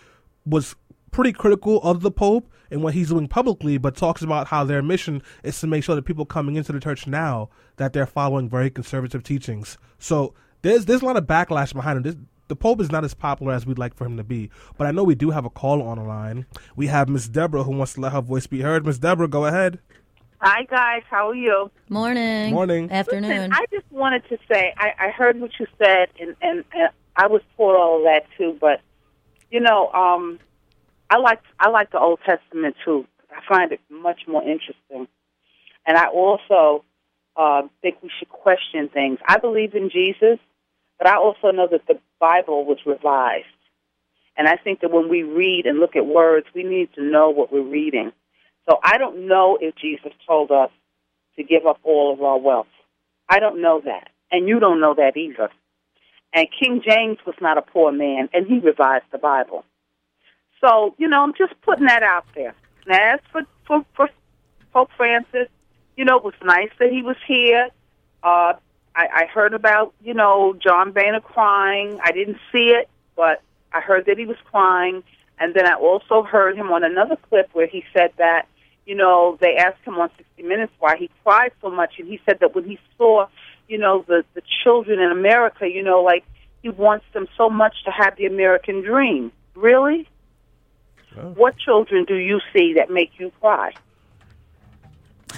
was 0.45 0.75
pretty 1.15 1.31
critical 1.31 1.81
of 1.81 2.01
the 2.01 2.11
Pope 2.11 2.51
and 2.69 2.83
what 2.83 2.93
he's 2.93 3.07
doing 3.07 3.25
publicly, 3.25 3.77
but 3.77 3.95
talks 3.95 4.21
about 4.21 4.47
how 4.47 4.65
their 4.65 4.83
mission 4.83 5.23
is 5.43 5.57
to 5.61 5.65
make 5.65 5.81
sure 5.81 5.95
that 5.95 6.03
people 6.03 6.25
coming 6.25 6.57
into 6.57 6.73
the 6.73 6.79
church 6.79 7.07
now 7.07 7.49
that 7.77 7.93
they're 7.93 8.05
following 8.05 8.49
very 8.49 8.69
conservative 8.69 9.23
teachings. 9.23 9.77
So 9.97 10.33
there's 10.61 10.83
there's 10.83 11.01
a 11.01 11.05
lot 11.05 11.15
of 11.15 11.23
backlash 11.23 11.73
behind 11.73 11.97
him. 11.97 12.03
This, 12.03 12.15
the 12.49 12.55
Pope 12.57 12.81
is 12.81 12.91
not 12.91 13.05
as 13.05 13.13
popular 13.13 13.53
as 13.53 13.65
we'd 13.65 13.79
like 13.79 13.95
for 13.95 14.05
him 14.05 14.17
to 14.17 14.25
be, 14.25 14.51
but 14.77 14.87
I 14.87 14.91
know 14.91 15.05
we 15.05 15.15
do 15.15 15.29
have 15.29 15.45
a 15.45 15.49
call 15.49 15.81
on 15.81 15.97
the 15.97 16.03
line. 16.03 16.47
We 16.75 16.87
have 16.87 17.07
Miss 17.07 17.29
Deborah 17.29 17.63
who 17.63 17.71
wants 17.71 17.93
to 17.93 18.01
let 18.01 18.11
her 18.11 18.21
voice 18.21 18.45
be 18.45 18.59
heard. 18.59 18.85
Miss 18.85 18.97
Deborah, 18.97 19.29
go 19.29 19.45
ahead. 19.45 19.79
Hi 20.41 20.63
guys, 20.63 21.03
how 21.09 21.29
are 21.29 21.35
you? 21.35 21.71
Morning. 21.87 22.53
Morning. 22.53 22.91
Afternoon. 22.91 23.29
Listen, 23.29 23.53
I 23.53 23.65
just 23.71 23.89
wanted 23.89 24.27
to 24.27 24.37
say 24.51 24.73
I, 24.77 24.91
I 24.99 25.09
heard 25.11 25.39
what 25.39 25.51
you 25.61 25.65
said, 25.77 26.09
and, 26.19 26.35
and, 26.41 26.65
and 26.73 26.89
I 27.15 27.27
was 27.27 27.41
taught 27.55 27.77
all 27.77 27.97
of 27.99 28.03
that 28.03 28.25
too. 28.37 28.57
But 28.59 28.81
you 29.49 29.61
know, 29.61 29.89
um, 29.93 30.39
I 31.09 31.17
like 31.17 31.39
I 31.59 31.69
like 31.69 31.91
the 31.91 31.99
Old 31.99 32.19
Testament 32.25 32.75
too. 32.83 33.05
I 33.31 33.41
find 33.47 33.71
it 33.71 33.79
much 33.89 34.21
more 34.27 34.41
interesting, 34.41 35.07
and 35.85 35.97
I 35.97 36.07
also 36.07 36.83
uh, 37.35 37.63
think 37.81 37.97
we 38.01 38.09
should 38.17 38.29
question 38.29 38.89
things. 38.89 39.19
I 39.27 39.37
believe 39.37 39.75
in 39.75 39.89
Jesus, 39.89 40.39
but 40.97 41.07
I 41.07 41.17
also 41.17 41.51
know 41.51 41.67
that 41.69 41.85
the 41.87 41.99
Bible 42.19 42.65
was 42.65 42.77
revised, 42.85 43.45
and 44.37 44.47
I 44.47 44.55
think 44.55 44.81
that 44.81 44.91
when 44.91 45.09
we 45.09 45.23
read 45.23 45.65
and 45.65 45.79
look 45.79 45.95
at 45.95 46.05
words, 46.05 46.47
we 46.55 46.63
need 46.63 46.93
to 46.95 47.03
know 47.03 47.29
what 47.29 47.51
we're 47.51 47.61
reading. 47.61 48.11
So 48.69 48.79
I 48.83 48.97
don't 48.97 49.27
know 49.27 49.57
if 49.61 49.75
Jesus 49.75 50.11
told 50.27 50.51
us 50.51 50.71
to 51.37 51.43
give 51.43 51.65
up 51.65 51.79
all 51.83 52.13
of 52.13 52.21
our 52.21 52.39
wealth. 52.39 52.67
I 53.29 53.39
don't 53.39 53.61
know 53.61 53.81
that. 53.85 54.09
And 54.31 54.47
you 54.47 54.59
don't 54.59 54.81
know 54.81 54.95
that 54.95 55.17
either. 55.17 55.49
And 56.33 56.47
King 56.59 56.81
James 56.85 57.17
was 57.25 57.35
not 57.39 57.57
a 57.57 57.61
poor 57.61 57.91
man, 57.91 58.29
and 58.33 58.47
he 58.47 58.59
revised 58.59 59.05
the 59.11 59.17
Bible. 59.17 59.63
So, 60.61 60.95
you 60.97 61.07
know, 61.07 61.21
I'm 61.21 61.33
just 61.33 61.53
putting 61.61 61.85
that 61.85 62.03
out 62.03 62.25
there. 62.35 62.53
Now, 62.87 63.13
as 63.13 63.19
for, 63.31 63.41
for, 63.65 63.85
for 63.95 64.09
Pope 64.73 64.89
Francis, 64.95 65.47
you 65.97 66.05
know, 66.05 66.17
it 66.17 66.23
was 66.23 66.33
nice 66.43 66.69
that 66.79 66.91
he 66.91 67.01
was 67.01 67.17
here. 67.27 67.69
Uh, 68.23 68.53
I, 68.95 69.07
I 69.13 69.25
heard 69.33 69.53
about, 69.53 69.93
you 70.03 70.13
know, 70.13 70.55
John 70.61 70.91
Boehner 70.91 71.21
crying. 71.21 71.99
I 72.03 72.11
didn't 72.11 72.37
see 72.51 72.69
it, 72.69 72.89
but 73.15 73.41
I 73.71 73.81
heard 73.81 74.05
that 74.05 74.17
he 74.17 74.25
was 74.25 74.37
crying. 74.45 75.03
And 75.39 75.53
then 75.53 75.67
I 75.67 75.73
also 75.73 76.23
heard 76.23 76.55
him 76.55 76.71
on 76.71 76.83
another 76.83 77.17
clip 77.17 77.49
where 77.53 77.67
he 77.67 77.83
said 77.93 78.11
that, 78.17 78.47
you 78.85 78.95
know, 78.95 79.37
they 79.41 79.55
asked 79.57 79.83
him 79.83 79.95
on 79.95 80.09
60 80.17 80.43
Minutes 80.43 80.71
why 80.79 80.95
he 80.97 81.09
cried 81.23 81.51
so 81.61 81.69
much. 81.69 81.95
And 81.99 82.07
he 82.07 82.19
said 82.25 82.37
that 82.39 82.55
when 82.55 82.63
he 82.65 82.79
saw, 82.97 83.27
you 83.67 83.77
know, 83.77 84.05
the, 84.07 84.23
the 84.33 84.41
children 84.63 84.99
in 84.99 85.11
America, 85.11 85.67
you 85.67 85.83
know, 85.83 86.01
like 86.01 86.23
he 86.61 86.69
wants 86.69 87.05
them 87.13 87.27
so 87.35 87.49
much 87.49 87.83
to 87.85 87.91
have 87.91 88.15
the 88.17 88.25
American 88.25 88.81
dream. 88.81 89.31
Really? 89.55 90.07
Oh. 91.17 91.29
What 91.35 91.57
children 91.57 92.05
do 92.05 92.15
you 92.15 92.39
see 92.53 92.73
that 92.73 92.89
make 92.89 93.11
you 93.17 93.31
cry? 93.39 93.73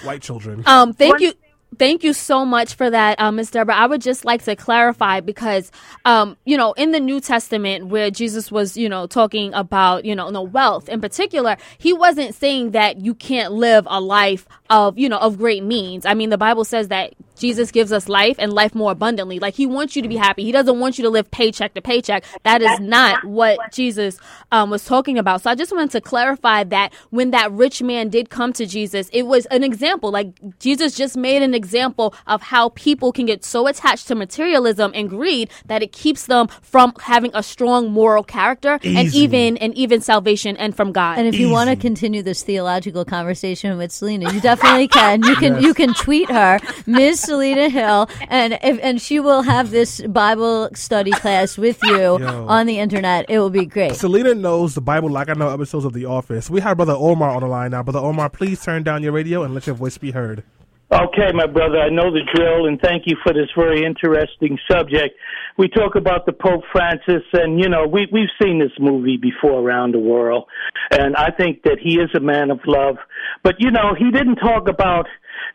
White 0.04 0.22
children. 0.22 0.64
Um, 0.66 0.94
thank 0.94 1.14
One- 1.14 1.22
you. 1.22 1.34
Thank 1.78 2.02
you 2.02 2.14
so 2.14 2.46
much 2.46 2.76
for 2.76 2.90
that, 2.90 3.20
uh, 3.20 3.30
Ms. 3.30 3.52
Deborah. 3.52 3.76
I 3.76 3.88
would 3.88 4.02
just 4.02 4.24
like 4.24 4.42
to 4.46 4.56
clarify 4.56 5.20
because, 5.20 5.70
um, 6.06 6.38
you 6.46 6.56
know, 6.56 6.72
in 6.72 6.92
the 6.92 7.00
New 7.00 7.20
Testament 7.20 7.88
where 7.88 8.10
Jesus 8.10 8.50
was, 8.50 8.78
you 8.78 8.88
know, 8.88 9.06
talking 9.06 9.54
about, 9.54 10.06
you 10.06 10.16
know, 10.16 10.32
the 10.32 10.42
wealth 10.42 10.88
in 10.88 11.02
particular, 11.02 11.58
he 11.78 11.92
wasn't 11.92 12.34
saying 12.34 12.72
that 12.72 13.02
you 13.02 13.14
can't 13.14 13.52
live 13.52 13.86
a 13.90 14.00
life 14.00 14.48
of, 14.70 14.98
you 14.98 15.10
know, 15.10 15.18
of 15.18 15.38
great 15.38 15.62
means. 15.62 16.06
I 16.06 16.14
mean, 16.14 16.30
the 16.30 16.38
Bible 16.38 16.64
says 16.64 16.88
that 16.88 17.14
Jesus 17.38 17.72
gives 17.72 17.92
us 17.92 18.10
life 18.10 18.36
and 18.40 18.52
life 18.54 18.76
more 18.76 18.92
abundantly. 18.92 19.40
Like 19.40 19.54
he 19.56 19.66
wants 19.66 19.96
you 19.96 20.02
to 20.02 20.08
be 20.08 20.16
happy. 20.16 20.44
He 20.44 20.52
doesn't 20.52 20.80
want 20.80 20.98
you 20.98 21.04
to 21.04 21.10
live 21.10 21.30
paycheck 21.32 21.74
to 21.76 21.82
paycheck. 21.82 22.24
That 22.44 22.62
is 22.62 22.80
not 22.80 23.24
what 23.26 23.72
Jesus 23.72 24.20
um, 24.52 24.70
was 24.70 24.86
talking 24.86 25.18
about. 25.18 25.42
So 25.42 25.52
I 25.52 25.56
just 25.56 25.72
wanted 25.72 25.92
to 25.92 26.02
clarify 26.02 26.64
that 26.66 26.94
when 27.10 27.32
that 27.32 27.52
rich 27.52 27.82
man 27.82 28.10
did 28.10 28.30
come 28.30 28.54
to 28.54 28.66
Jesus, 28.66 29.10
it 29.14 29.24
was 29.24 29.46
an 29.48 29.64
example. 29.64 30.12
Like 30.12 30.60
Jesus 30.60 30.96
just 30.96 31.18
made 31.18 31.42
an 31.42 31.54
example 31.54 32.14
of 32.26 32.42
how 32.42 32.70
people 32.70 33.12
can 33.12 33.26
get 33.26 33.46
so 33.46 33.68
attached 33.68 34.08
to 34.08 34.16
materialism 34.16 34.92
and 34.94 35.10
greed 35.10 35.50
that 35.66 35.84
it 35.84 35.92
keeps 35.92 36.26
them 36.26 36.48
from 36.62 36.94
having 37.02 37.32
a 37.34 37.44
strong 37.44 37.92
moral 37.92 38.24
character 38.24 38.80
and 38.84 39.14
even 39.14 39.58
and 39.58 39.74
even 39.76 40.02
salvation 40.02 40.58
and 40.58 40.76
from 40.76 40.92
God. 40.92 41.18
And 41.18 41.28
if 41.28 41.40
you 41.40 41.50
want 41.50 41.70
to 41.70 41.76
continue 41.76 42.24
this 42.24 42.44
theological 42.44 43.06
conversation 43.06 43.78
with 43.78 43.92
Selena, 43.92 44.34
you 44.34 44.42
definitely 44.42 44.88
can. 44.88 45.24
You 45.24 45.36
can 45.36 45.62
you 45.62 45.74
can 45.74 45.94
tweet 45.94 46.30
her, 46.30 46.60
Ms. 46.86 47.27
Selena 47.28 47.68
Hill, 47.68 48.10
and 48.30 48.58
if, 48.64 48.80
and 48.82 49.02
she 49.02 49.20
will 49.20 49.42
have 49.42 49.70
this 49.70 50.00
Bible 50.00 50.70
study 50.74 51.12
class 51.12 51.58
with 51.58 51.78
you 51.84 52.20
Yo. 52.20 52.48
on 52.48 52.68
the 52.68 52.80
internet. 52.80 53.26
It 53.28 53.38
will 53.40 53.50
be 53.50 53.66
great. 53.66 53.96
Selena 53.96 54.34
knows 54.34 54.76
the 54.76 54.82
Bible 54.82 55.10
like 55.10 55.28
I 55.28 55.34
know 55.34 55.50
episodes 55.50 55.84
of 55.84 55.92
The 55.92 56.06
Office. 56.06 56.50
We 56.50 56.62
have 56.62 56.78
Brother 56.78 56.96
Omar 56.98 57.32
on 57.32 57.42
the 57.42 57.48
line 57.48 57.72
now. 57.72 57.84
Brother 57.84 58.00
Omar, 58.00 58.30
please 58.30 58.64
turn 58.64 58.84
down 58.84 59.04
your 59.04 59.12
radio 59.12 59.44
and 59.44 59.54
let 59.54 59.68
your 59.68 59.76
voice 59.76 59.98
be 59.98 60.12
heard. 60.12 60.46
Okay, 60.90 61.34
my 61.34 61.48
brother, 61.48 61.80
I 61.80 61.90
know 61.90 62.14
the 62.14 62.22
drill, 62.34 62.66
and 62.66 62.80
thank 62.80 63.04
you 63.08 63.18
for 63.22 63.34
this 63.34 63.50
very 63.58 63.84
interesting 63.84 64.58
subject. 64.72 65.16
We 65.58 65.68
talk 65.68 65.96
about 65.98 66.26
the 66.26 66.32
Pope 66.32 66.64
Francis, 66.72 67.24
and 67.34 67.60
you 67.60 67.68
know 67.68 67.86
we 67.86 68.08
we've 68.10 68.32
seen 68.42 68.60
this 68.60 68.72
movie 68.80 69.18
before 69.18 69.60
around 69.60 69.94
the 69.94 70.00
world, 70.00 70.46
and 70.92 71.18
I 71.18 71.32
think 71.32 71.64
that 71.64 71.80
he 71.84 71.96
is 71.96 72.10
a 72.16 72.22
man 72.22 72.52
of 72.52 72.62
love. 72.66 72.96
But 73.44 73.56
you 73.60 73.70
know, 73.70 73.96
he 74.00 74.12
didn't 74.12 74.38
talk 74.38 74.70
about 74.70 75.08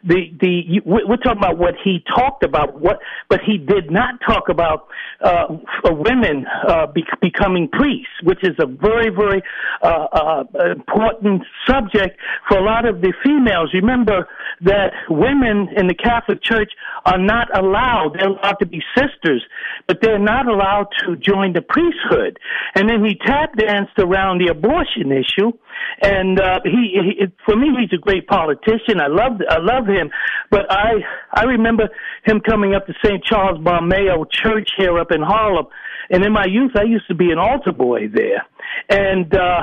the 0.04 0.32
the 0.40 0.80
we're 0.84 1.16
talking 1.16 1.38
about 1.38 1.58
what 1.58 1.74
he 1.82 2.04
talked 2.14 2.44
about, 2.44 2.80
what 2.80 3.00
but 3.28 3.40
he 3.46 3.58
did 3.58 3.90
not 3.90 4.14
talk 4.26 4.48
about 4.48 4.88
uh, 5.20 5.46
women 5.84 6.46
uh, 6.68 6.86
be, 6.86 7.04
becoming 7.20 7.68
priests, 7.68 8.12
which 8.22 8.42
is 8.42 8.56
a 8.58 8.66
very 8.66 9.10
very 9.10 9.42
uh, 9.82 9.86
uh, 9.86 10.44
important 10.70 11.42
subject 11.66 12.18
for 12.48 12.58
a 12.58 12.62
lot 12.62 12.86
of 12.86 13.00
the 13.00 13.12
females. 13.24 13.70
Remember 13.74 14.28
that 14.62 14.92
women 15.08 15.68
in 15.76 15.86
the 15.86 15.94
Catholic 15.94 16.42
Church 16.42 16.72
are 17.04 17.18
not 17.18 17.48
allowed; 17.56 18.14
they're 18.14 18.28
allowed 18.28 18.58
to 18.60 18.66
be 18.66 18.82
sisters, 18.96 19.44
but 19.86 19.98
they're 20.00 20.18
not 20.18 20.46
allowed 20.46 20.88
to 21.04 21.16
join 21.16 21.52
the 21.52 21.62
priesthood. 21.62 22.38
And 22.74 22.88
then 22.88 23.04
he 23.04 23.14
tap 23.14 23.56
danced 23.56 23.98
around 23.98 24.38
the 24.38 24.48
abortion 24.48 25.12
issue, 25.12 25.52
and 26.00 26.40
uh, 26.40 26.60
he, 26.64 26.98
he 27.18 27.26
for 27.44 27.56
me 27.56 27.68
he's 27.80 27.92
a 27.96 28.00
great 28.00 28.26
politician. 28.26 29.00
I 29.00 29.08
love 29.08 29.40
I 29.48 29.58
love 29.58 29.86
him, 29.86 30.10
but 30.50 30.70
I 30.70 30.94
I 31.32 31.44
remember 31.44 31.88
him 32.24 32.40
coming 32.40 32.74
up 32.74 32.86
to 32.86 32.94
St. 33.04 33.22
Charles 33.24 33.58
Borromeo 33.62 34.24
Church 34.24 34.70
here 34.76 34.98
up 34.98 35.10
in 35.10 35.22
Harlem, 35.22 35.66
and 36.10 36.24
in 36.24 36.32
my 36.32 36.46
youth 36.46 36.72
I 36.76 36.84
used 36.84 37.08
to 37.08 37.14
be 37.14 37.30
an 37.30 37.38
altar 37.38 37.72
boy 37.72 38.08
there, 38.08 38.46
and. 38.88 39.34
uh 39.34 39.62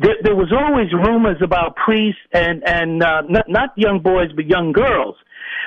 there, 0.00 0.14
there 0.22 0.36
was 0.36 0.52
always 0.52 0.92
rumors 0.92 1.38
about 1.42 1.74
priests 1.74 2.20
and 2.32 2.62
and 2.64 3.02
uh, 3.02 3.22
not 3.28 3.48
not 3.48 3.70
young 3.76 4.00
boys 4.00 4.30
but 4.34 4.46
young 4.46 4.70
girls 4.70 5.16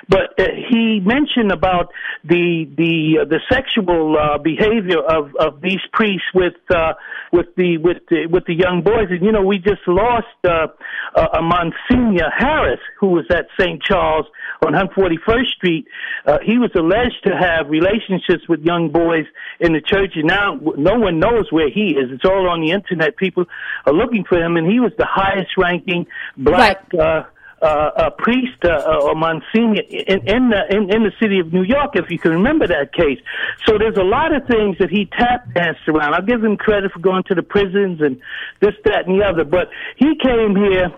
but 0.07 0.39
uh, 0.39 0.45
he 0.69 1.00
mentioned 1.03 1.51
about 1.51 1.91
the 2.23 2.69
the 2.77 3.21
uh, 3.21 3.25
the 3.25 3.39
sexual 3.51 4.17
uh, 4.17 4.38
behavior 4.38 5.00
of 5.00 5.35
of 5.39 5.61
these 5.61 5.81
priests 5.93 6.27
with 6.33 6.55
uh, 6.69 6.93
with 7.31 7.47
the 7.55 7.77
with 7.77 7.97
the, 8.09 8.27
with 8.27 8.45
the 8.45 8.53
young 8.53 8.81
boys, 8.83 9.07
and 9.09 9.23
you 9.23 9.31
know 9.31 9.43
we 9.43 9.57
just 9.57 9.81
lost 9.88 10.27
uh, 10.43 10.67
uh, 11.15 11.27
a 11.33 11.41
Monsignor 11.41 12.29
Harris 12.35 12.79
who 13.00 13.07
was 13.07 13.25
at 13.29 13.47
St. 13.59 13.81
Charles 13.81 14.25
on 14.65 14.73
141st 14.73 15.47
Street. 15.55 15.88
Uh, 16.25 16.38
he 16.45 16.57
was 16.57 16.71
alleged 16.75 17.23
to 17.25 17.35
have 17.35 17.69
relationships 17.69 18.47
with 18.47 18.61
young 18.61 18.89
boys 18.89 19.25
in 19.59 19.73
the 19.73 19.81
church, 19.81 20.13
and 20.15 20.27
now 20.27 20.59
no 20.77 21.00
one 21.00 21.19
knows 21.19 21.51
where 21.51 21.69
he 21.69 21.91
is. 21.91 22.11
It's 22.11 22.25
all 22.25 22.50
on 22.50 22.61
the 22.61 22.71
internet. 22.71 23.17
People 23.17 23.45
are 23.85 23.93
looking 23.93 24.23
for 24.27 24.38
him, 24.38 24.57
and 24.57 24.69
he 24.69 24.79
was 24.79 24.91
the 24.97 25.07
highest 25.09 25.57
ranking 25.57 26.07
black. 26.38 26.85
Uh, 26.93 27.23
uh, 27.62 27.91
a 28.08 28.12
priest 28.12 28.63
uh, 28.63 29.00
or 29.01 29.15
Monsignor 29.15 29.84
in 29.89 30.27
in 30.27 30.50
the 30.50 30.62
in, 30.75 30.94
in 30.94 31.03
the 31.03 31.12
city 31.22 31.39
of 31.39 31.53
New 31.53 31.63
York, 31.63 31.91
if 31.96 32.10
you 32.10 32.20
can 32.20 32.32
remember 32.32 32.68
that 32.68 32.94
case. 32.94 33.20
So 33.65 33.77
there's 33.77 33.98
a 33.98 34.03
lot 34.03 34.34
of 34.34 34.48
things 34.48 34.77
that 34.80 34.89
he 34.89 35.06
tap 35.06 35.53
danced 35.53 35.88
around. 35.88 36.13
I'll 36.13 36.25
give 36.25 36.44
him 36.44 36.58
credit 36.58 36.91
for 36.91 37.00
going 37.00 37.24
to 37.25 37.36
the 37.36 37.44
prisons 37.44 38.01
and 38.01 38.20
this, 38.60 38.74
that, 38.86 39.08
and 39.08 39.20
the 39.20 39.25
other. 39.25 39.44
But 39.44 39.70
he 39.98 40.15
came 40.18 40.56
here. 40.56 40.91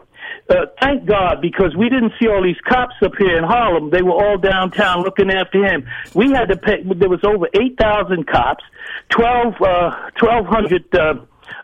Uh, 0.50 0.66
thank 0.82 1.06
God, 1.06 1.42
because 1.42 1.76
we 1.76 1.90
didn't 1.90 2.14
see 2.20 2.28
all 2.28 2.44
these 2.44 2.60
cops 2.68 2.96
up 3.02 3.12
here 3.18 3.38
in 3.38 3.44
Harlem. 3.44 3.92
They 3.92 4.02
were 4.02 4.12
all 4.12 4.38
downtown 4.38 5.04
looking 5.04 5.30
after 5.32 5.64
him. 5.64 5.88
We 6.16 6.32
had 6.32 6.50
to 6.50 6.58
pay. 6.58 6.84
There 6.84 7.10
was 7.10 7.24
over 7.24 7.48
eight 7.54 7.78
thousand 7.78 8.28
cops, 8.28 8.64
twelve, 9.10 9.54
uh, 9.62 10.10
twelve 10.18 10.46
hundred. 10.46 10.84
Uh, 10.94 11.16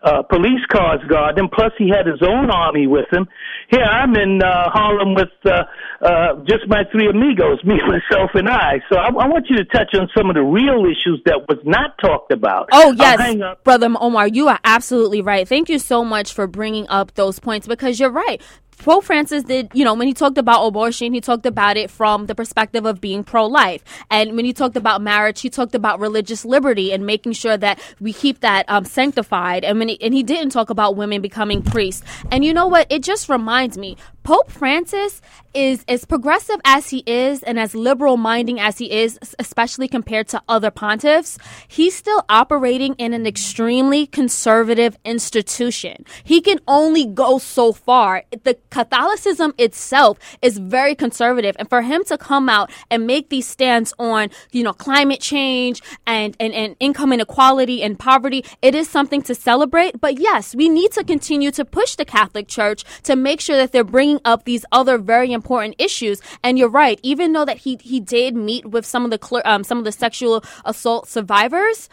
uh, 0.04 0.24
police 0.24 0.66
cars 0.72 1.02
guard 1.08 1.38
him. 1.38 1.50
Plus, 1.52 1.72
he 1.78 1.90
had 1.90 2.06
his 2.06 2.22
own 2.22 2.50
army 2.50 2.88
with 2.88 3.12
him. 3.12 3.28
Here, 3.70 3.84
I'm 3.84 4.16
in 4.16 4.42
uh, 4.42 4.70
Harlem 4.70 5.14
with 5.14 5.30
uh, 5.46 5.64
uh, 6.02 6.36
just 6.48 6.68
my 6.68 6.84
three 6.92 7.10
amigos, 7.10 7.62
me, 7.64 7.76
myself, 7.86 8.32
and 8.34 8.50
I. 8.50 8.82
So 8.92 8.98
I, 8.98 9.08
I 9.08 9.28
want 9.28 9.48
you 9.50 9.58
to 9.58 9.66
touch 9.66 9.94
on 9.94 10.10
some 10.16 10.30
of 10.30 10.36
the 10.36 10.44
real 10.44 10.86
issues 10.86 11.22
that 11.26 11.48
was 11.48 11.60
not 11.64 11.98
talked 12.00 12.32
about. 12.32 12.70
Oh 12.72 12.92
yes, 12.92 13.58
brother 13.64 13.90
Omar, 14.00 14.28
you 14.28 14.48
are 14.48 14.60
absolutely 14.64 15.22
right. 15.22 15.48
Thank 15.48 15.70
you 15.70 15.80
so 15.80 16.04
much 16.04 16.34
for 16.34 16.48
bringing 16.48 16.88
up 16.90 17.16
those 17.16 17.40
points 17.40 17.68
because 17.68 18.00
you're 18.00 18.12
right. 18.12 18.42
Pope 18.80 19.04
Francis 19.04 19.44
did, 19.44 19.70
you 19.74 19.84
know, 19.84 19.94
when 19.94 20.08
he 20.08 20.14
talked 20.14 20.38
about 20.38 20.66
abortion, 20.66 21.14
he 21.14 21.20
talked 21.20 21.46
about 21.46 21.76
it 21.76 21.92
from 21.92 22.28
the 22.28 22.34
perspective 22.34 22.86
of 22.86 23.02
being 23.02 23.26
pro 23.26 23.46
life. 23.46 23.84
And 24.10 24.36
when 24.38 24.46
he 24.46 24.54
talked 24.54 24.78
about 24.78 25.02
marriage, 25.02 25.42
he 25.42 25.50
talked 25.50 25.76
about 25.76 26.00
religious 26.00 26.46
liberty 26.46 26.94
and 26.94 27.06
making 27.06 27.34
sure 27.34 27.58
that 27.58 27.80
we 28.00 28.14
keep 28.14 28.40
that 28.40 28.66
um, 28.70 28.86
sanctified. 28.86 29.66
And, 29.66 29.80
when 29.80 29.90
he, 29.90 30.02
and 30.02 30.14
he 30.14 30.24
didn't 30.24 30.52
talk 30.52 30.70
about 30.70 30.96
women 30.96 31.22
becoming 31.22 31.62
priests. 31.62 32.04
And 32.32 32.46
you 32.46 32.54
know 32.54 32.68
what? 32.68 32.88
It 32.90 33.04
just 33.04 33.28
reminds 33.28 33.78
me 33.78 33.98
Pope 34.24 34.52
Francis 34.52 35.22
is 35.54 35.84
as 35.88 36.06
progressive 36.06 36.60
as 36.64 36.90
he 36.90 37.04
is 37.08 37.42
and 37.44 37.60
as 37.60 37.74
liberal 37.74 38.18
minding 38.18 38.60
as 38.60 38.78
he 38.78 38.92
is, 38.92 39.18
especially 39.40 39.88
compared 39.88 40.28
to 40.28 40.42
other 40.48 40.70
pontiffs, 40.70 41.40
he's 41.68 41.96
still 41.96 42.24
operating 42.30 42.94
in 42.96 43.14
an 43.14 43.26
extremely 43.26 44.06
conservative 44.06 44.98
institution. 45.04 46.06
He 46.24 46.42
can 46.42 46.60
only 46.68 47.06
go 47.06 47.40
so 47.40 47.74
far. 47.74 48.24
The 48.44 48.58
Catholicism 48.70 49.54
itself 49.58 50.20
is 50.42 50.58
very 50.60 50.94
conservative. 50.96 51.56
And 51.58 51.70
for 51.70 51.82
him 51.82 52.04
to 52.06 52.18
come 52.18 52.50
out 52.50 52.72
and 52.92 53.08
make 53.08 53.30
these 53.30 53.48
stands 53.48 53.94
on, 53.98 54.30
you 54.52 54.64
know, 54.64 54.74
climate 54.74 55.22
change 55.22 55.82
and, 56.06 56.36
and, 56.40 56.54
and 56.54 56.76
income 56.80 57.14
inequality 57.14 57.82
and 57.82 57.98
poverty, 57.98 58.46
it 58.62 58.76
is 58.76 58.88
something 58.88 59.22
to 59.24 59.34
celebrate. 59.34 60.00
But 60.00 60.20
yes, 60.20 60.54
we 60.56 60.70
need 60.70 60.92
to 60.92 61.04
continue 61.04 61.52
to 61.52 61.66
push 61.66 61.96
the 61.96 62.06
Catholic 62.06 62.48
Church 62.48 62.84
to 63.04 63.16
make 63.16 63.42
sure 63.42 63.58
that 63.58 63.72
they're 63.72 63.84
bringing 63.84 64.09
up 64.26 64.46
these 64.46 64.66
other 64.72 64.98
very 64.98 65.32
important 65.32 65.76
issues. 65.78 66.22
And 66.44 66.58
you're 66.58 66.70
right, 66.70 67.00
even 67.04 67.34
though 67.34 67.46
that 67.46 67.58
he 67.58 67.78
he 67.82 68.00
did 68.00 68.36
meet 68.36 68.66
with 68.66 68.86
some 68.86 69.06
of 69.06 69.12
the 69.12 69.20
cler- 69.20 69.46
um, 69.46 69.64
some 69.64 69.78
of 69.78 69.84
the 69.84 69.92
sexual 69.92 70.44
assault 70.66 71.08
survivors. 71.08 71.90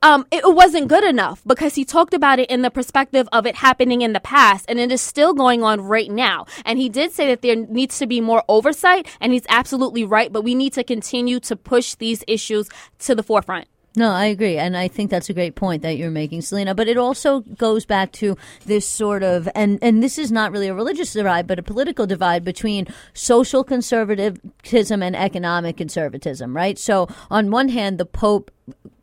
Um, 0.00 0.26
it 0.30 0.42
wasn't 0.44 0.86
good 0.86 1.02
enough 1.02 1.42
because 1.44 1.74
he 1.74 1.84
talked 1.84 2.14
about 2.14 2.38
it 2.38 2.48
in 2.48 2.62
the 2.62 2.70
perspective 2.70 3.28
of 3.32 3.46
it 3.46 3.56
happening 3.56 4.02
in 4.02 4.12
the 4.12 4.20
past 4.20 4.64
and 4.68 4.78
it 4.78 4.92
is 4.92 5.00
still 5.00 5.34
going 5.34 5.64
on 5.64 5.80
right 5.80 6.08
now. 6.08 6.46
And 6.64 6.78
he 6.78 6.88
did 6.88 7.10
say 7.10 7.26
that 7.26 7.42
there 7.42 7.56
needs 7.56 7.98
to 7.98 8.06
be 8.06 8.20
more 8.20 8.44
oversight 8.48 9.08
and 9.20 9.32
he's 9.32 9.46
absolutely 9.48 10.04
right, 10.04 10.32
but 10.32 10.44
we 10.44 10.54
need 10.54 10.72
to 10.74 10.84
continue 10.84 11.40
to 11.40 11.56
push 11.56 11.96
these 11.96 12.22
issues 12.28 12.68
to 13.00 13.16
the 13.16 13.24
forefront. 13.24 13.66
No, 13.98 14.12
I 14.12 14.26
agree. 14.26 14.56
And 14.58 14.76
I 14.76 14.86
think 14.86 15.10
that's 15.10 15.28
a 15.28 15.34
great 15.34 15.56
point 15.56 15.82
that 15.82 15.96
you're 15.96 16.12
making, 16.12 16.42
Selena. 16.42 16.72
But 16.72 16.86
it 16.86 16.96
also 16.96 17.40
goes 17.40 17.84
back 17.84 18.12
to 18.12 18.36
this 18.64 18.86
sort 18.86 19.24
of, 19.24 19.48
and, 19.56 19.80
and 19.82 20.04
this 20.04 20.18
is 20.18 20.30
not 20.30 20.52
really 20.52 20.68
a 20.68 20.74
religious 20.74 21.12
divide, 21.12 21.48
but 21.48 21.58
a 21.58 21.64
political 21.64 22.06
divide 22.06 22.44
between 22.44 22.86
social 23.12 23.64
conservatism 23.64 25.02
and 25.02 25.16
economic 25.16 25.76
conservatism, 25.76 26.54
right? 26.54 26.78
So 26.78 27.08
on 27.28 27.50
one 27.50 27.70
hand, 27.70 27.98
the 27.98 28.06
Pope, 28.06 28.52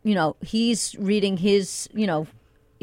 you 0.04 0.16
know, 0.16 0.38
he's 0.40 0.96
reading 0.98 1.36
his, 1.36 1.90
you 1.94 2.08
know, 2.08 2.26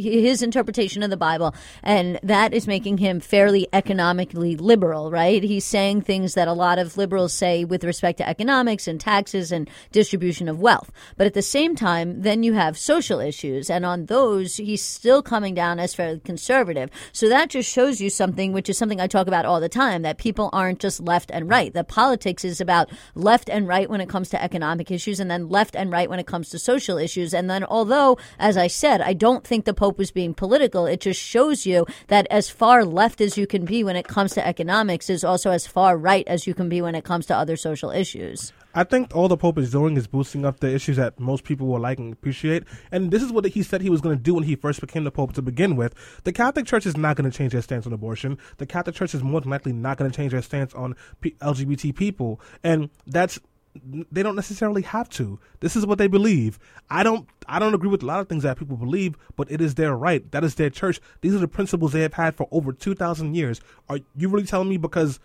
his 0.03 0.43
interpretation 0.43 1.03
of 1.03 1.11
the 1.11 1.17
Bible, 1.17 1.55
and 1.83 2.19
that 2.23 2.53
is 2.53 2.67
making 2.67 2.99
him 2.99 3.21
fairly 3.21 3.69
economically 3.73 4.57
liberal, 4.57 5.11
right? 5.11 5.43
He's 5.43 5.65
saying 5.65 6.03
things 6.03 6.35
that 6.35 6.49
a 6.49 6.53
lot 6.53 6.79
of 6.79 6.97
liberals 6.97 7.33
say 7.33 7.65
with 7.65 7.85
respect 7.85 8.19
to 8.19 8.29
economics 8.29 8.87
and 8.89 9.01
taxes 9.01 9.53
and 9.53 9.71
distribution 9.93 10.49
of 10.49 10.61
wealth. 10.61 10.91
But 11.17 11.27
at 11.27 11.35
the 11.35 11.43
same 11.43 11.75
time, 11.77 12.23
then 12.23 12.43
you 12.43 12.53
have 12.55 12.77
social 12.77 13.21
issues, 13.21 13.71
and 13.71 13.87
on 13.87 14.07
those, 14.07 14.57
he's 14.57 14.83
still 14.83 15.23
coming 15.23 15.55
down 15.55 15.79
as 15.79 15.95
fairly 15.95 16.21
conservative. 16.21 16.91
So 17.13 17.29
that 17.29 17.51
just 17.51 17.71
shows 17.71 18.01
you 18.01 18.11
something, 18.11 18.53
which 18.53 18.69
is 18.69 18.77
something 18.79 19.01
I 19.01 19.07
talk 19.07 19.27
about 19.27 19.47
all 19.47 19.61
the 19.61 19.69
time, 19.69 20.03
that 20.03 20.19
people 20.19 20.51
aren't 20.53 20.81
just 20.81 21.01
left 21.01 21.31
and 21.31 21.49
right. 21.49 21.73
That 21.73 21.89
politics 21.89 22.45
is 22.45 22.61
about 22.61 22.91
left 23.15 23.49
and 23.49 23.69
right 23.69 23.89
when 23.89 24.01
it 24.01 24.09
comes 24.09 24.31
to 24.31 24.43
economic 24.43 24.91
issues, 24.91 25.21
and 25.21 25.31
then 25.31 25.49
left 25.49 25.77
and 25.77 25.91
right 25.93 26.11
when 26.11 26.19
it 26.19 26.27
comes 26.27 26.51
to 26.51 26.59
social 26.59 26.99
issues. 26.99 27.35
And 27.35 27.49
then, 27.49 27.65
although, 27.65 28.19
as 28.39 28.57
I 28.57 28.67
said, 28.67 29.01
I 29.01 29.13
don't 29.13 29.45
think 29.45 29.65
the 29.65 29.75
Pope 29.75 29.92
was 29.99 30.11
being 30.11 30.35
political. 30.35 30.87
It 30.87 31.01
just 31.01 31.21
shows 31.21 31.67
you 31.67 31.87
that 32.09 32.27
as 32.31 32.51
far 32.51 32.85
left 32.85 33.21
as 33.21 33.37
you 33.37 33.47
can 33.47 33.65
be 33.65 33.85
when 33.85 33.97
it 33.97 34.07
comes 34.07 34.33
to 34.35 34.47
economics 34.47 35.11
is 35.11 35.25
also 35.25 35.51
as 35.51 35.67
far 35.67 35.97
right 35.97 36.27
as 36.27 36.47
you 36.47 36.55
can 36.55 36.69
be 36.69 36.83
when 36.83 36.95
it 36.95 37.05
comes 37.05 37.27
to 37.27 37.37
other 37.37 37.57
social 37.57 37.91
issues. 37.91 38.53
I 38.75 38.85
think 38.85 39.15
all 39.15 39.29
the 39.29 39.37
Pope 39.37 39.59
is 39.59 39.71
doing 39.71 39.97
is 39.99 40.07
boosting 40.07 40.47
up 40.47 40.61
the 40.61 40.75
issues 40.75 40.97
that 40.97 41.21
most 41.21 41.45
people 41.45 41.67
will 41.67 41.81
like 41.81 41.99
and 41.99 42.13
appreciate. 42.13 42.65
And 42.91 43.11
this 43.11 43.23
is 43.23 43.31
what 43.31 43.45
he 43.45 43.63
said 43.63 43.83
he 43.83 43.91
was 43.91 44.01
going 44.01 44.17
to 44.17 44.23
do 44.23 44.35
when 44.35 44.45
he 44.45 44.57
first 44.57 44.81
became 44.81 45.05
the 45.05 45.11
Pope 45.11 45.35
to 45.35 45.43
begin 45.43 45.77
with. 45.77 45.95
The 46.25 46.33
Catholic 46.33 46.65
Church 46.67 46.87
is 46.87 46.97
not 46.97 47.17
going 47.17 47.31
to 47.31 47.37
change 47.37 47.53
their 47.53 47.61
stance 47.61 47.87
on 47.87 47.93
abortion. 47.93 48.39
The 48.57 48.67
Catholic 48.67 48.97
Church 48.97 49.15
is 49.15 49.23
more 49.23 49.43
than 49.43 49.51
likely 49.51 49.73
not 49.73 49.99
going 49.99 50.11
to 50.11 50.17
change 50.17 50.33
their 50.33 50.41
stance 50.41 50.73
on 50.73 50.97
P- 51.21 51.37
LGBT 51.43 51.95
people. 51.95 52.41
And 52.65 52.89
that's 53.07 53.39
they 53.75 54.23
don't 54.23 54.37
necessarily 54.37 54.83
have 54.83 55.09
to. 55.11 55.39
This 55.61 55.77
is 55.77 55.87
what 55.87 55.99
they 55.99 56.07
believe. 56.07 56.59
I 56.91 57.03
don't 57.03 57.29
I 57.49 57.59
don't 57.59 57.75
agree 57.75 57.89
with 57.89 58.03
a 58.03 58.07
lot 58.07 58.21
of 58.21 58.29
things 58.29 58.43
that 58.43 58.59
people 58.59 58.77
believe, 58.77 59.17
but 59.37 59.51
it 59.51 59.61
is 59.61 59.75
their 59.75 59.97
right. 59.97 60.31
That 60.33 60.45
is 60.45 60.57
their 60.57 60.71
church. 60.71 61.01
These 61.21 61.35
are 61.35 61.39
the 61.39 61.49
principles 61.49 61.93
they 61.93 62.03
have 62.03 62.15
had 62.15 62.35
for 62.37 62.49
over 62.51 62.73
2000 62.73 63.35
years. 63.35 63.61
Are 63.89 63.99
you 64.17 64.29
really 64.29 64.47
telling 64.47 64.69
me 64.69 64.77
because 64.77 65.21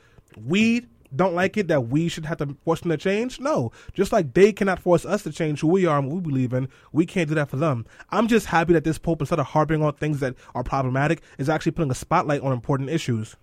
we 0.45 0.85
don't 1.15 1.35
like 1.35 1.55
it 1.57 1.67
that 1.69 1.87
we 1.87 2.09
should 2.09 2.25
have 2.25 2.37
to 2.37 2.55
force 2.63 2.81
them 2.81 2.91
to 2.91 2.97
change? 2.97 3.39
No. 3.39 3.71
Just 3.93 4.11
like 4.11 4.33
they 4.33 4.51
cannot 4.51 4.79
force 4.79 5.05
us 5.05 5.23
to 5.23 5.31
change 5.31 5.61
who 5.61 5.67
we 5.67 5.85
are 5.85 5.97
and 5.97 6.07
what 6.07 6.15
we 6.15 6.21
believe 6.21 6.53
in, 6.53 6.69
we 6.91 7.05
can't 7.05 7.29
do 7.29 7.35
that 7.35 7.49
for 7.49 7.57
them. 7.57 7.85
I'm 8.11 8.27
just 8.27 8.47
happy 8.47 8.73
that 8.73 8.83
this 8.83 8.97
pope 8.97 9.21
instead 9.21 9.39
of 9.39 9.47
harping 9.47 9.83
on 9.83 9.93
things 9.93 10.19
that 10.21 10.35
are 10.55 10.63
problematic 10.63 11.21
is 11.37 11.49
actually 11.49 11.73
putting 11.73 11.91
a 11.91 11.95
spotlight 11.95 12.41
on 12.41 12.51
important 12.51 12.89
issues. 12.89 13.35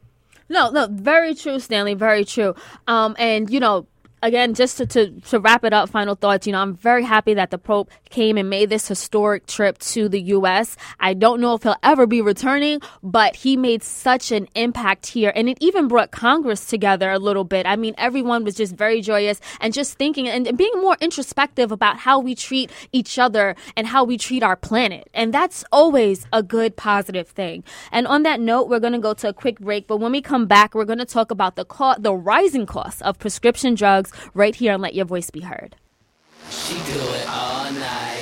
No, 0.48 0.70
no, 0.70 0.88
very 0.90 1.34
true, 1.34 1.58
Stanley. 1.58 1.94
Very 1.94 2.24
true. 2.24 2.54
Um, 2.86 3.16
and 3.18 3.48
you 3.50 3.60
know, 3.60 3.86
again, 4.24 4.54
just 4.54 4.78
to, 4.78 4.86
to, 4.86 5.20
to, 5.20 5.38
wrap 5.38 5.64
it 5.64 5.74
up, 5.74 5.90
final 5.90 6.14
thoughts, 6.14 6.46
you 6.46 6.52
know, 6.52 6.60
I'm 6.60 6.74
very 6.74 7.04
happy 7.04 7.34
that 7.34 7.50
the 7.50 7.58
Pope 7.58 7.90
came 8.08 8.38
and 8.38 8.48
made 8.48 8.70
this 8.70 8.88
historic 8.88 9.46
trip 9.46 9.78
to 9.78 10.08
the 10.08 10.20
U.S. 10.22 10.76
I 10.98 11.12
don't 11.12 11.42
know 11.42 11.54
if 11.54 11.62
he'll 11.62 11.76
ever 11.82 12.06
be 12.06 12.22
returning, 12.22 12.80
but 13.02 13.36
he 13.36 13.56
made 13.56 13.82
such 13.82 14.32
an 14.32 14.48
impact 14.54 15.06
here. 15.06 15.30
And 15.36 15.48
it 15.48 15.58
even 15.60 15.88
brought 15.88 16.10
Congress 16.10 16.66
together 16.66 17.10
a 17.10 17.18
little 17.18 17.44
bit. 17.44 17.66
I 17.66 17.76
mean, 17.76 17.94
everyone 17.98 18.44
was 18.44 18.54
just 18.54 18.74
very 18.74 19.02
joyous 19.02 19.40
and 19.60 19.74
just 19.74 19.98
thinking 19.98 20.26
and, 20.26 20.56
being 20.56 20.72
more 20.76 20.96
introspective 21.02 21.70
about 21.70 21.98
how 21.98 22.18
we 22.18 22.34
treat 22.34 22.70
each 22.92 23.18
other 23.18 23.54
and 23.76 23.86
how 23.86 24.04
we 24.04 24.16
treat 24.16 24.42
our 24.42 24.56
planet. 24.56 25.08
And 25.12 25.34
that's 25.34 25.64
always 25.70 26.26
a 26.32 26.42
good, 26.42 26.76
positive 26.76 27.28
thing. 27.28 27.62
And 27.92 28.06
on 28.06 28.22
that 28.22 28.40
note, 28.40 28.70
we're 28.70 28.80
going 28.80 28.94
to 28.94 28.98
go 28.98 29.12
to 29.12 29.28
a 29.28 29.34
quick 29.34 29.60
break. 29.60 29.86
But 29.86 29.98
when 29.98 30.12
we 30.12 30.22
come 30.22 30.46
back, 30.46 30.74
we're 30.74 30.86
going 30.86 30.98
to 30.98 31.04
talk 31.04 31.30
about 31.30 31.56
the, 31.56 31.66
co- 31.66 31.96
the 31.98 32.14
rising 32.14 32.64
costs 32.64 33.02
of 33.02 33.18
prescription 33.18 33.74
drugs 33.74 34.12
right 34.34 34.54
here 34.54 34.72
and 34.72 34.82
let 34.82 34.94
your 34.94 35.04
voice 35.06 35.30
be 35.30 35.40
heard. 35.40 35.76
She 36.50 36.74
do 36.74 37.00
it 37.00 37.28
all 37.28 37.70
night. 37.72 38.13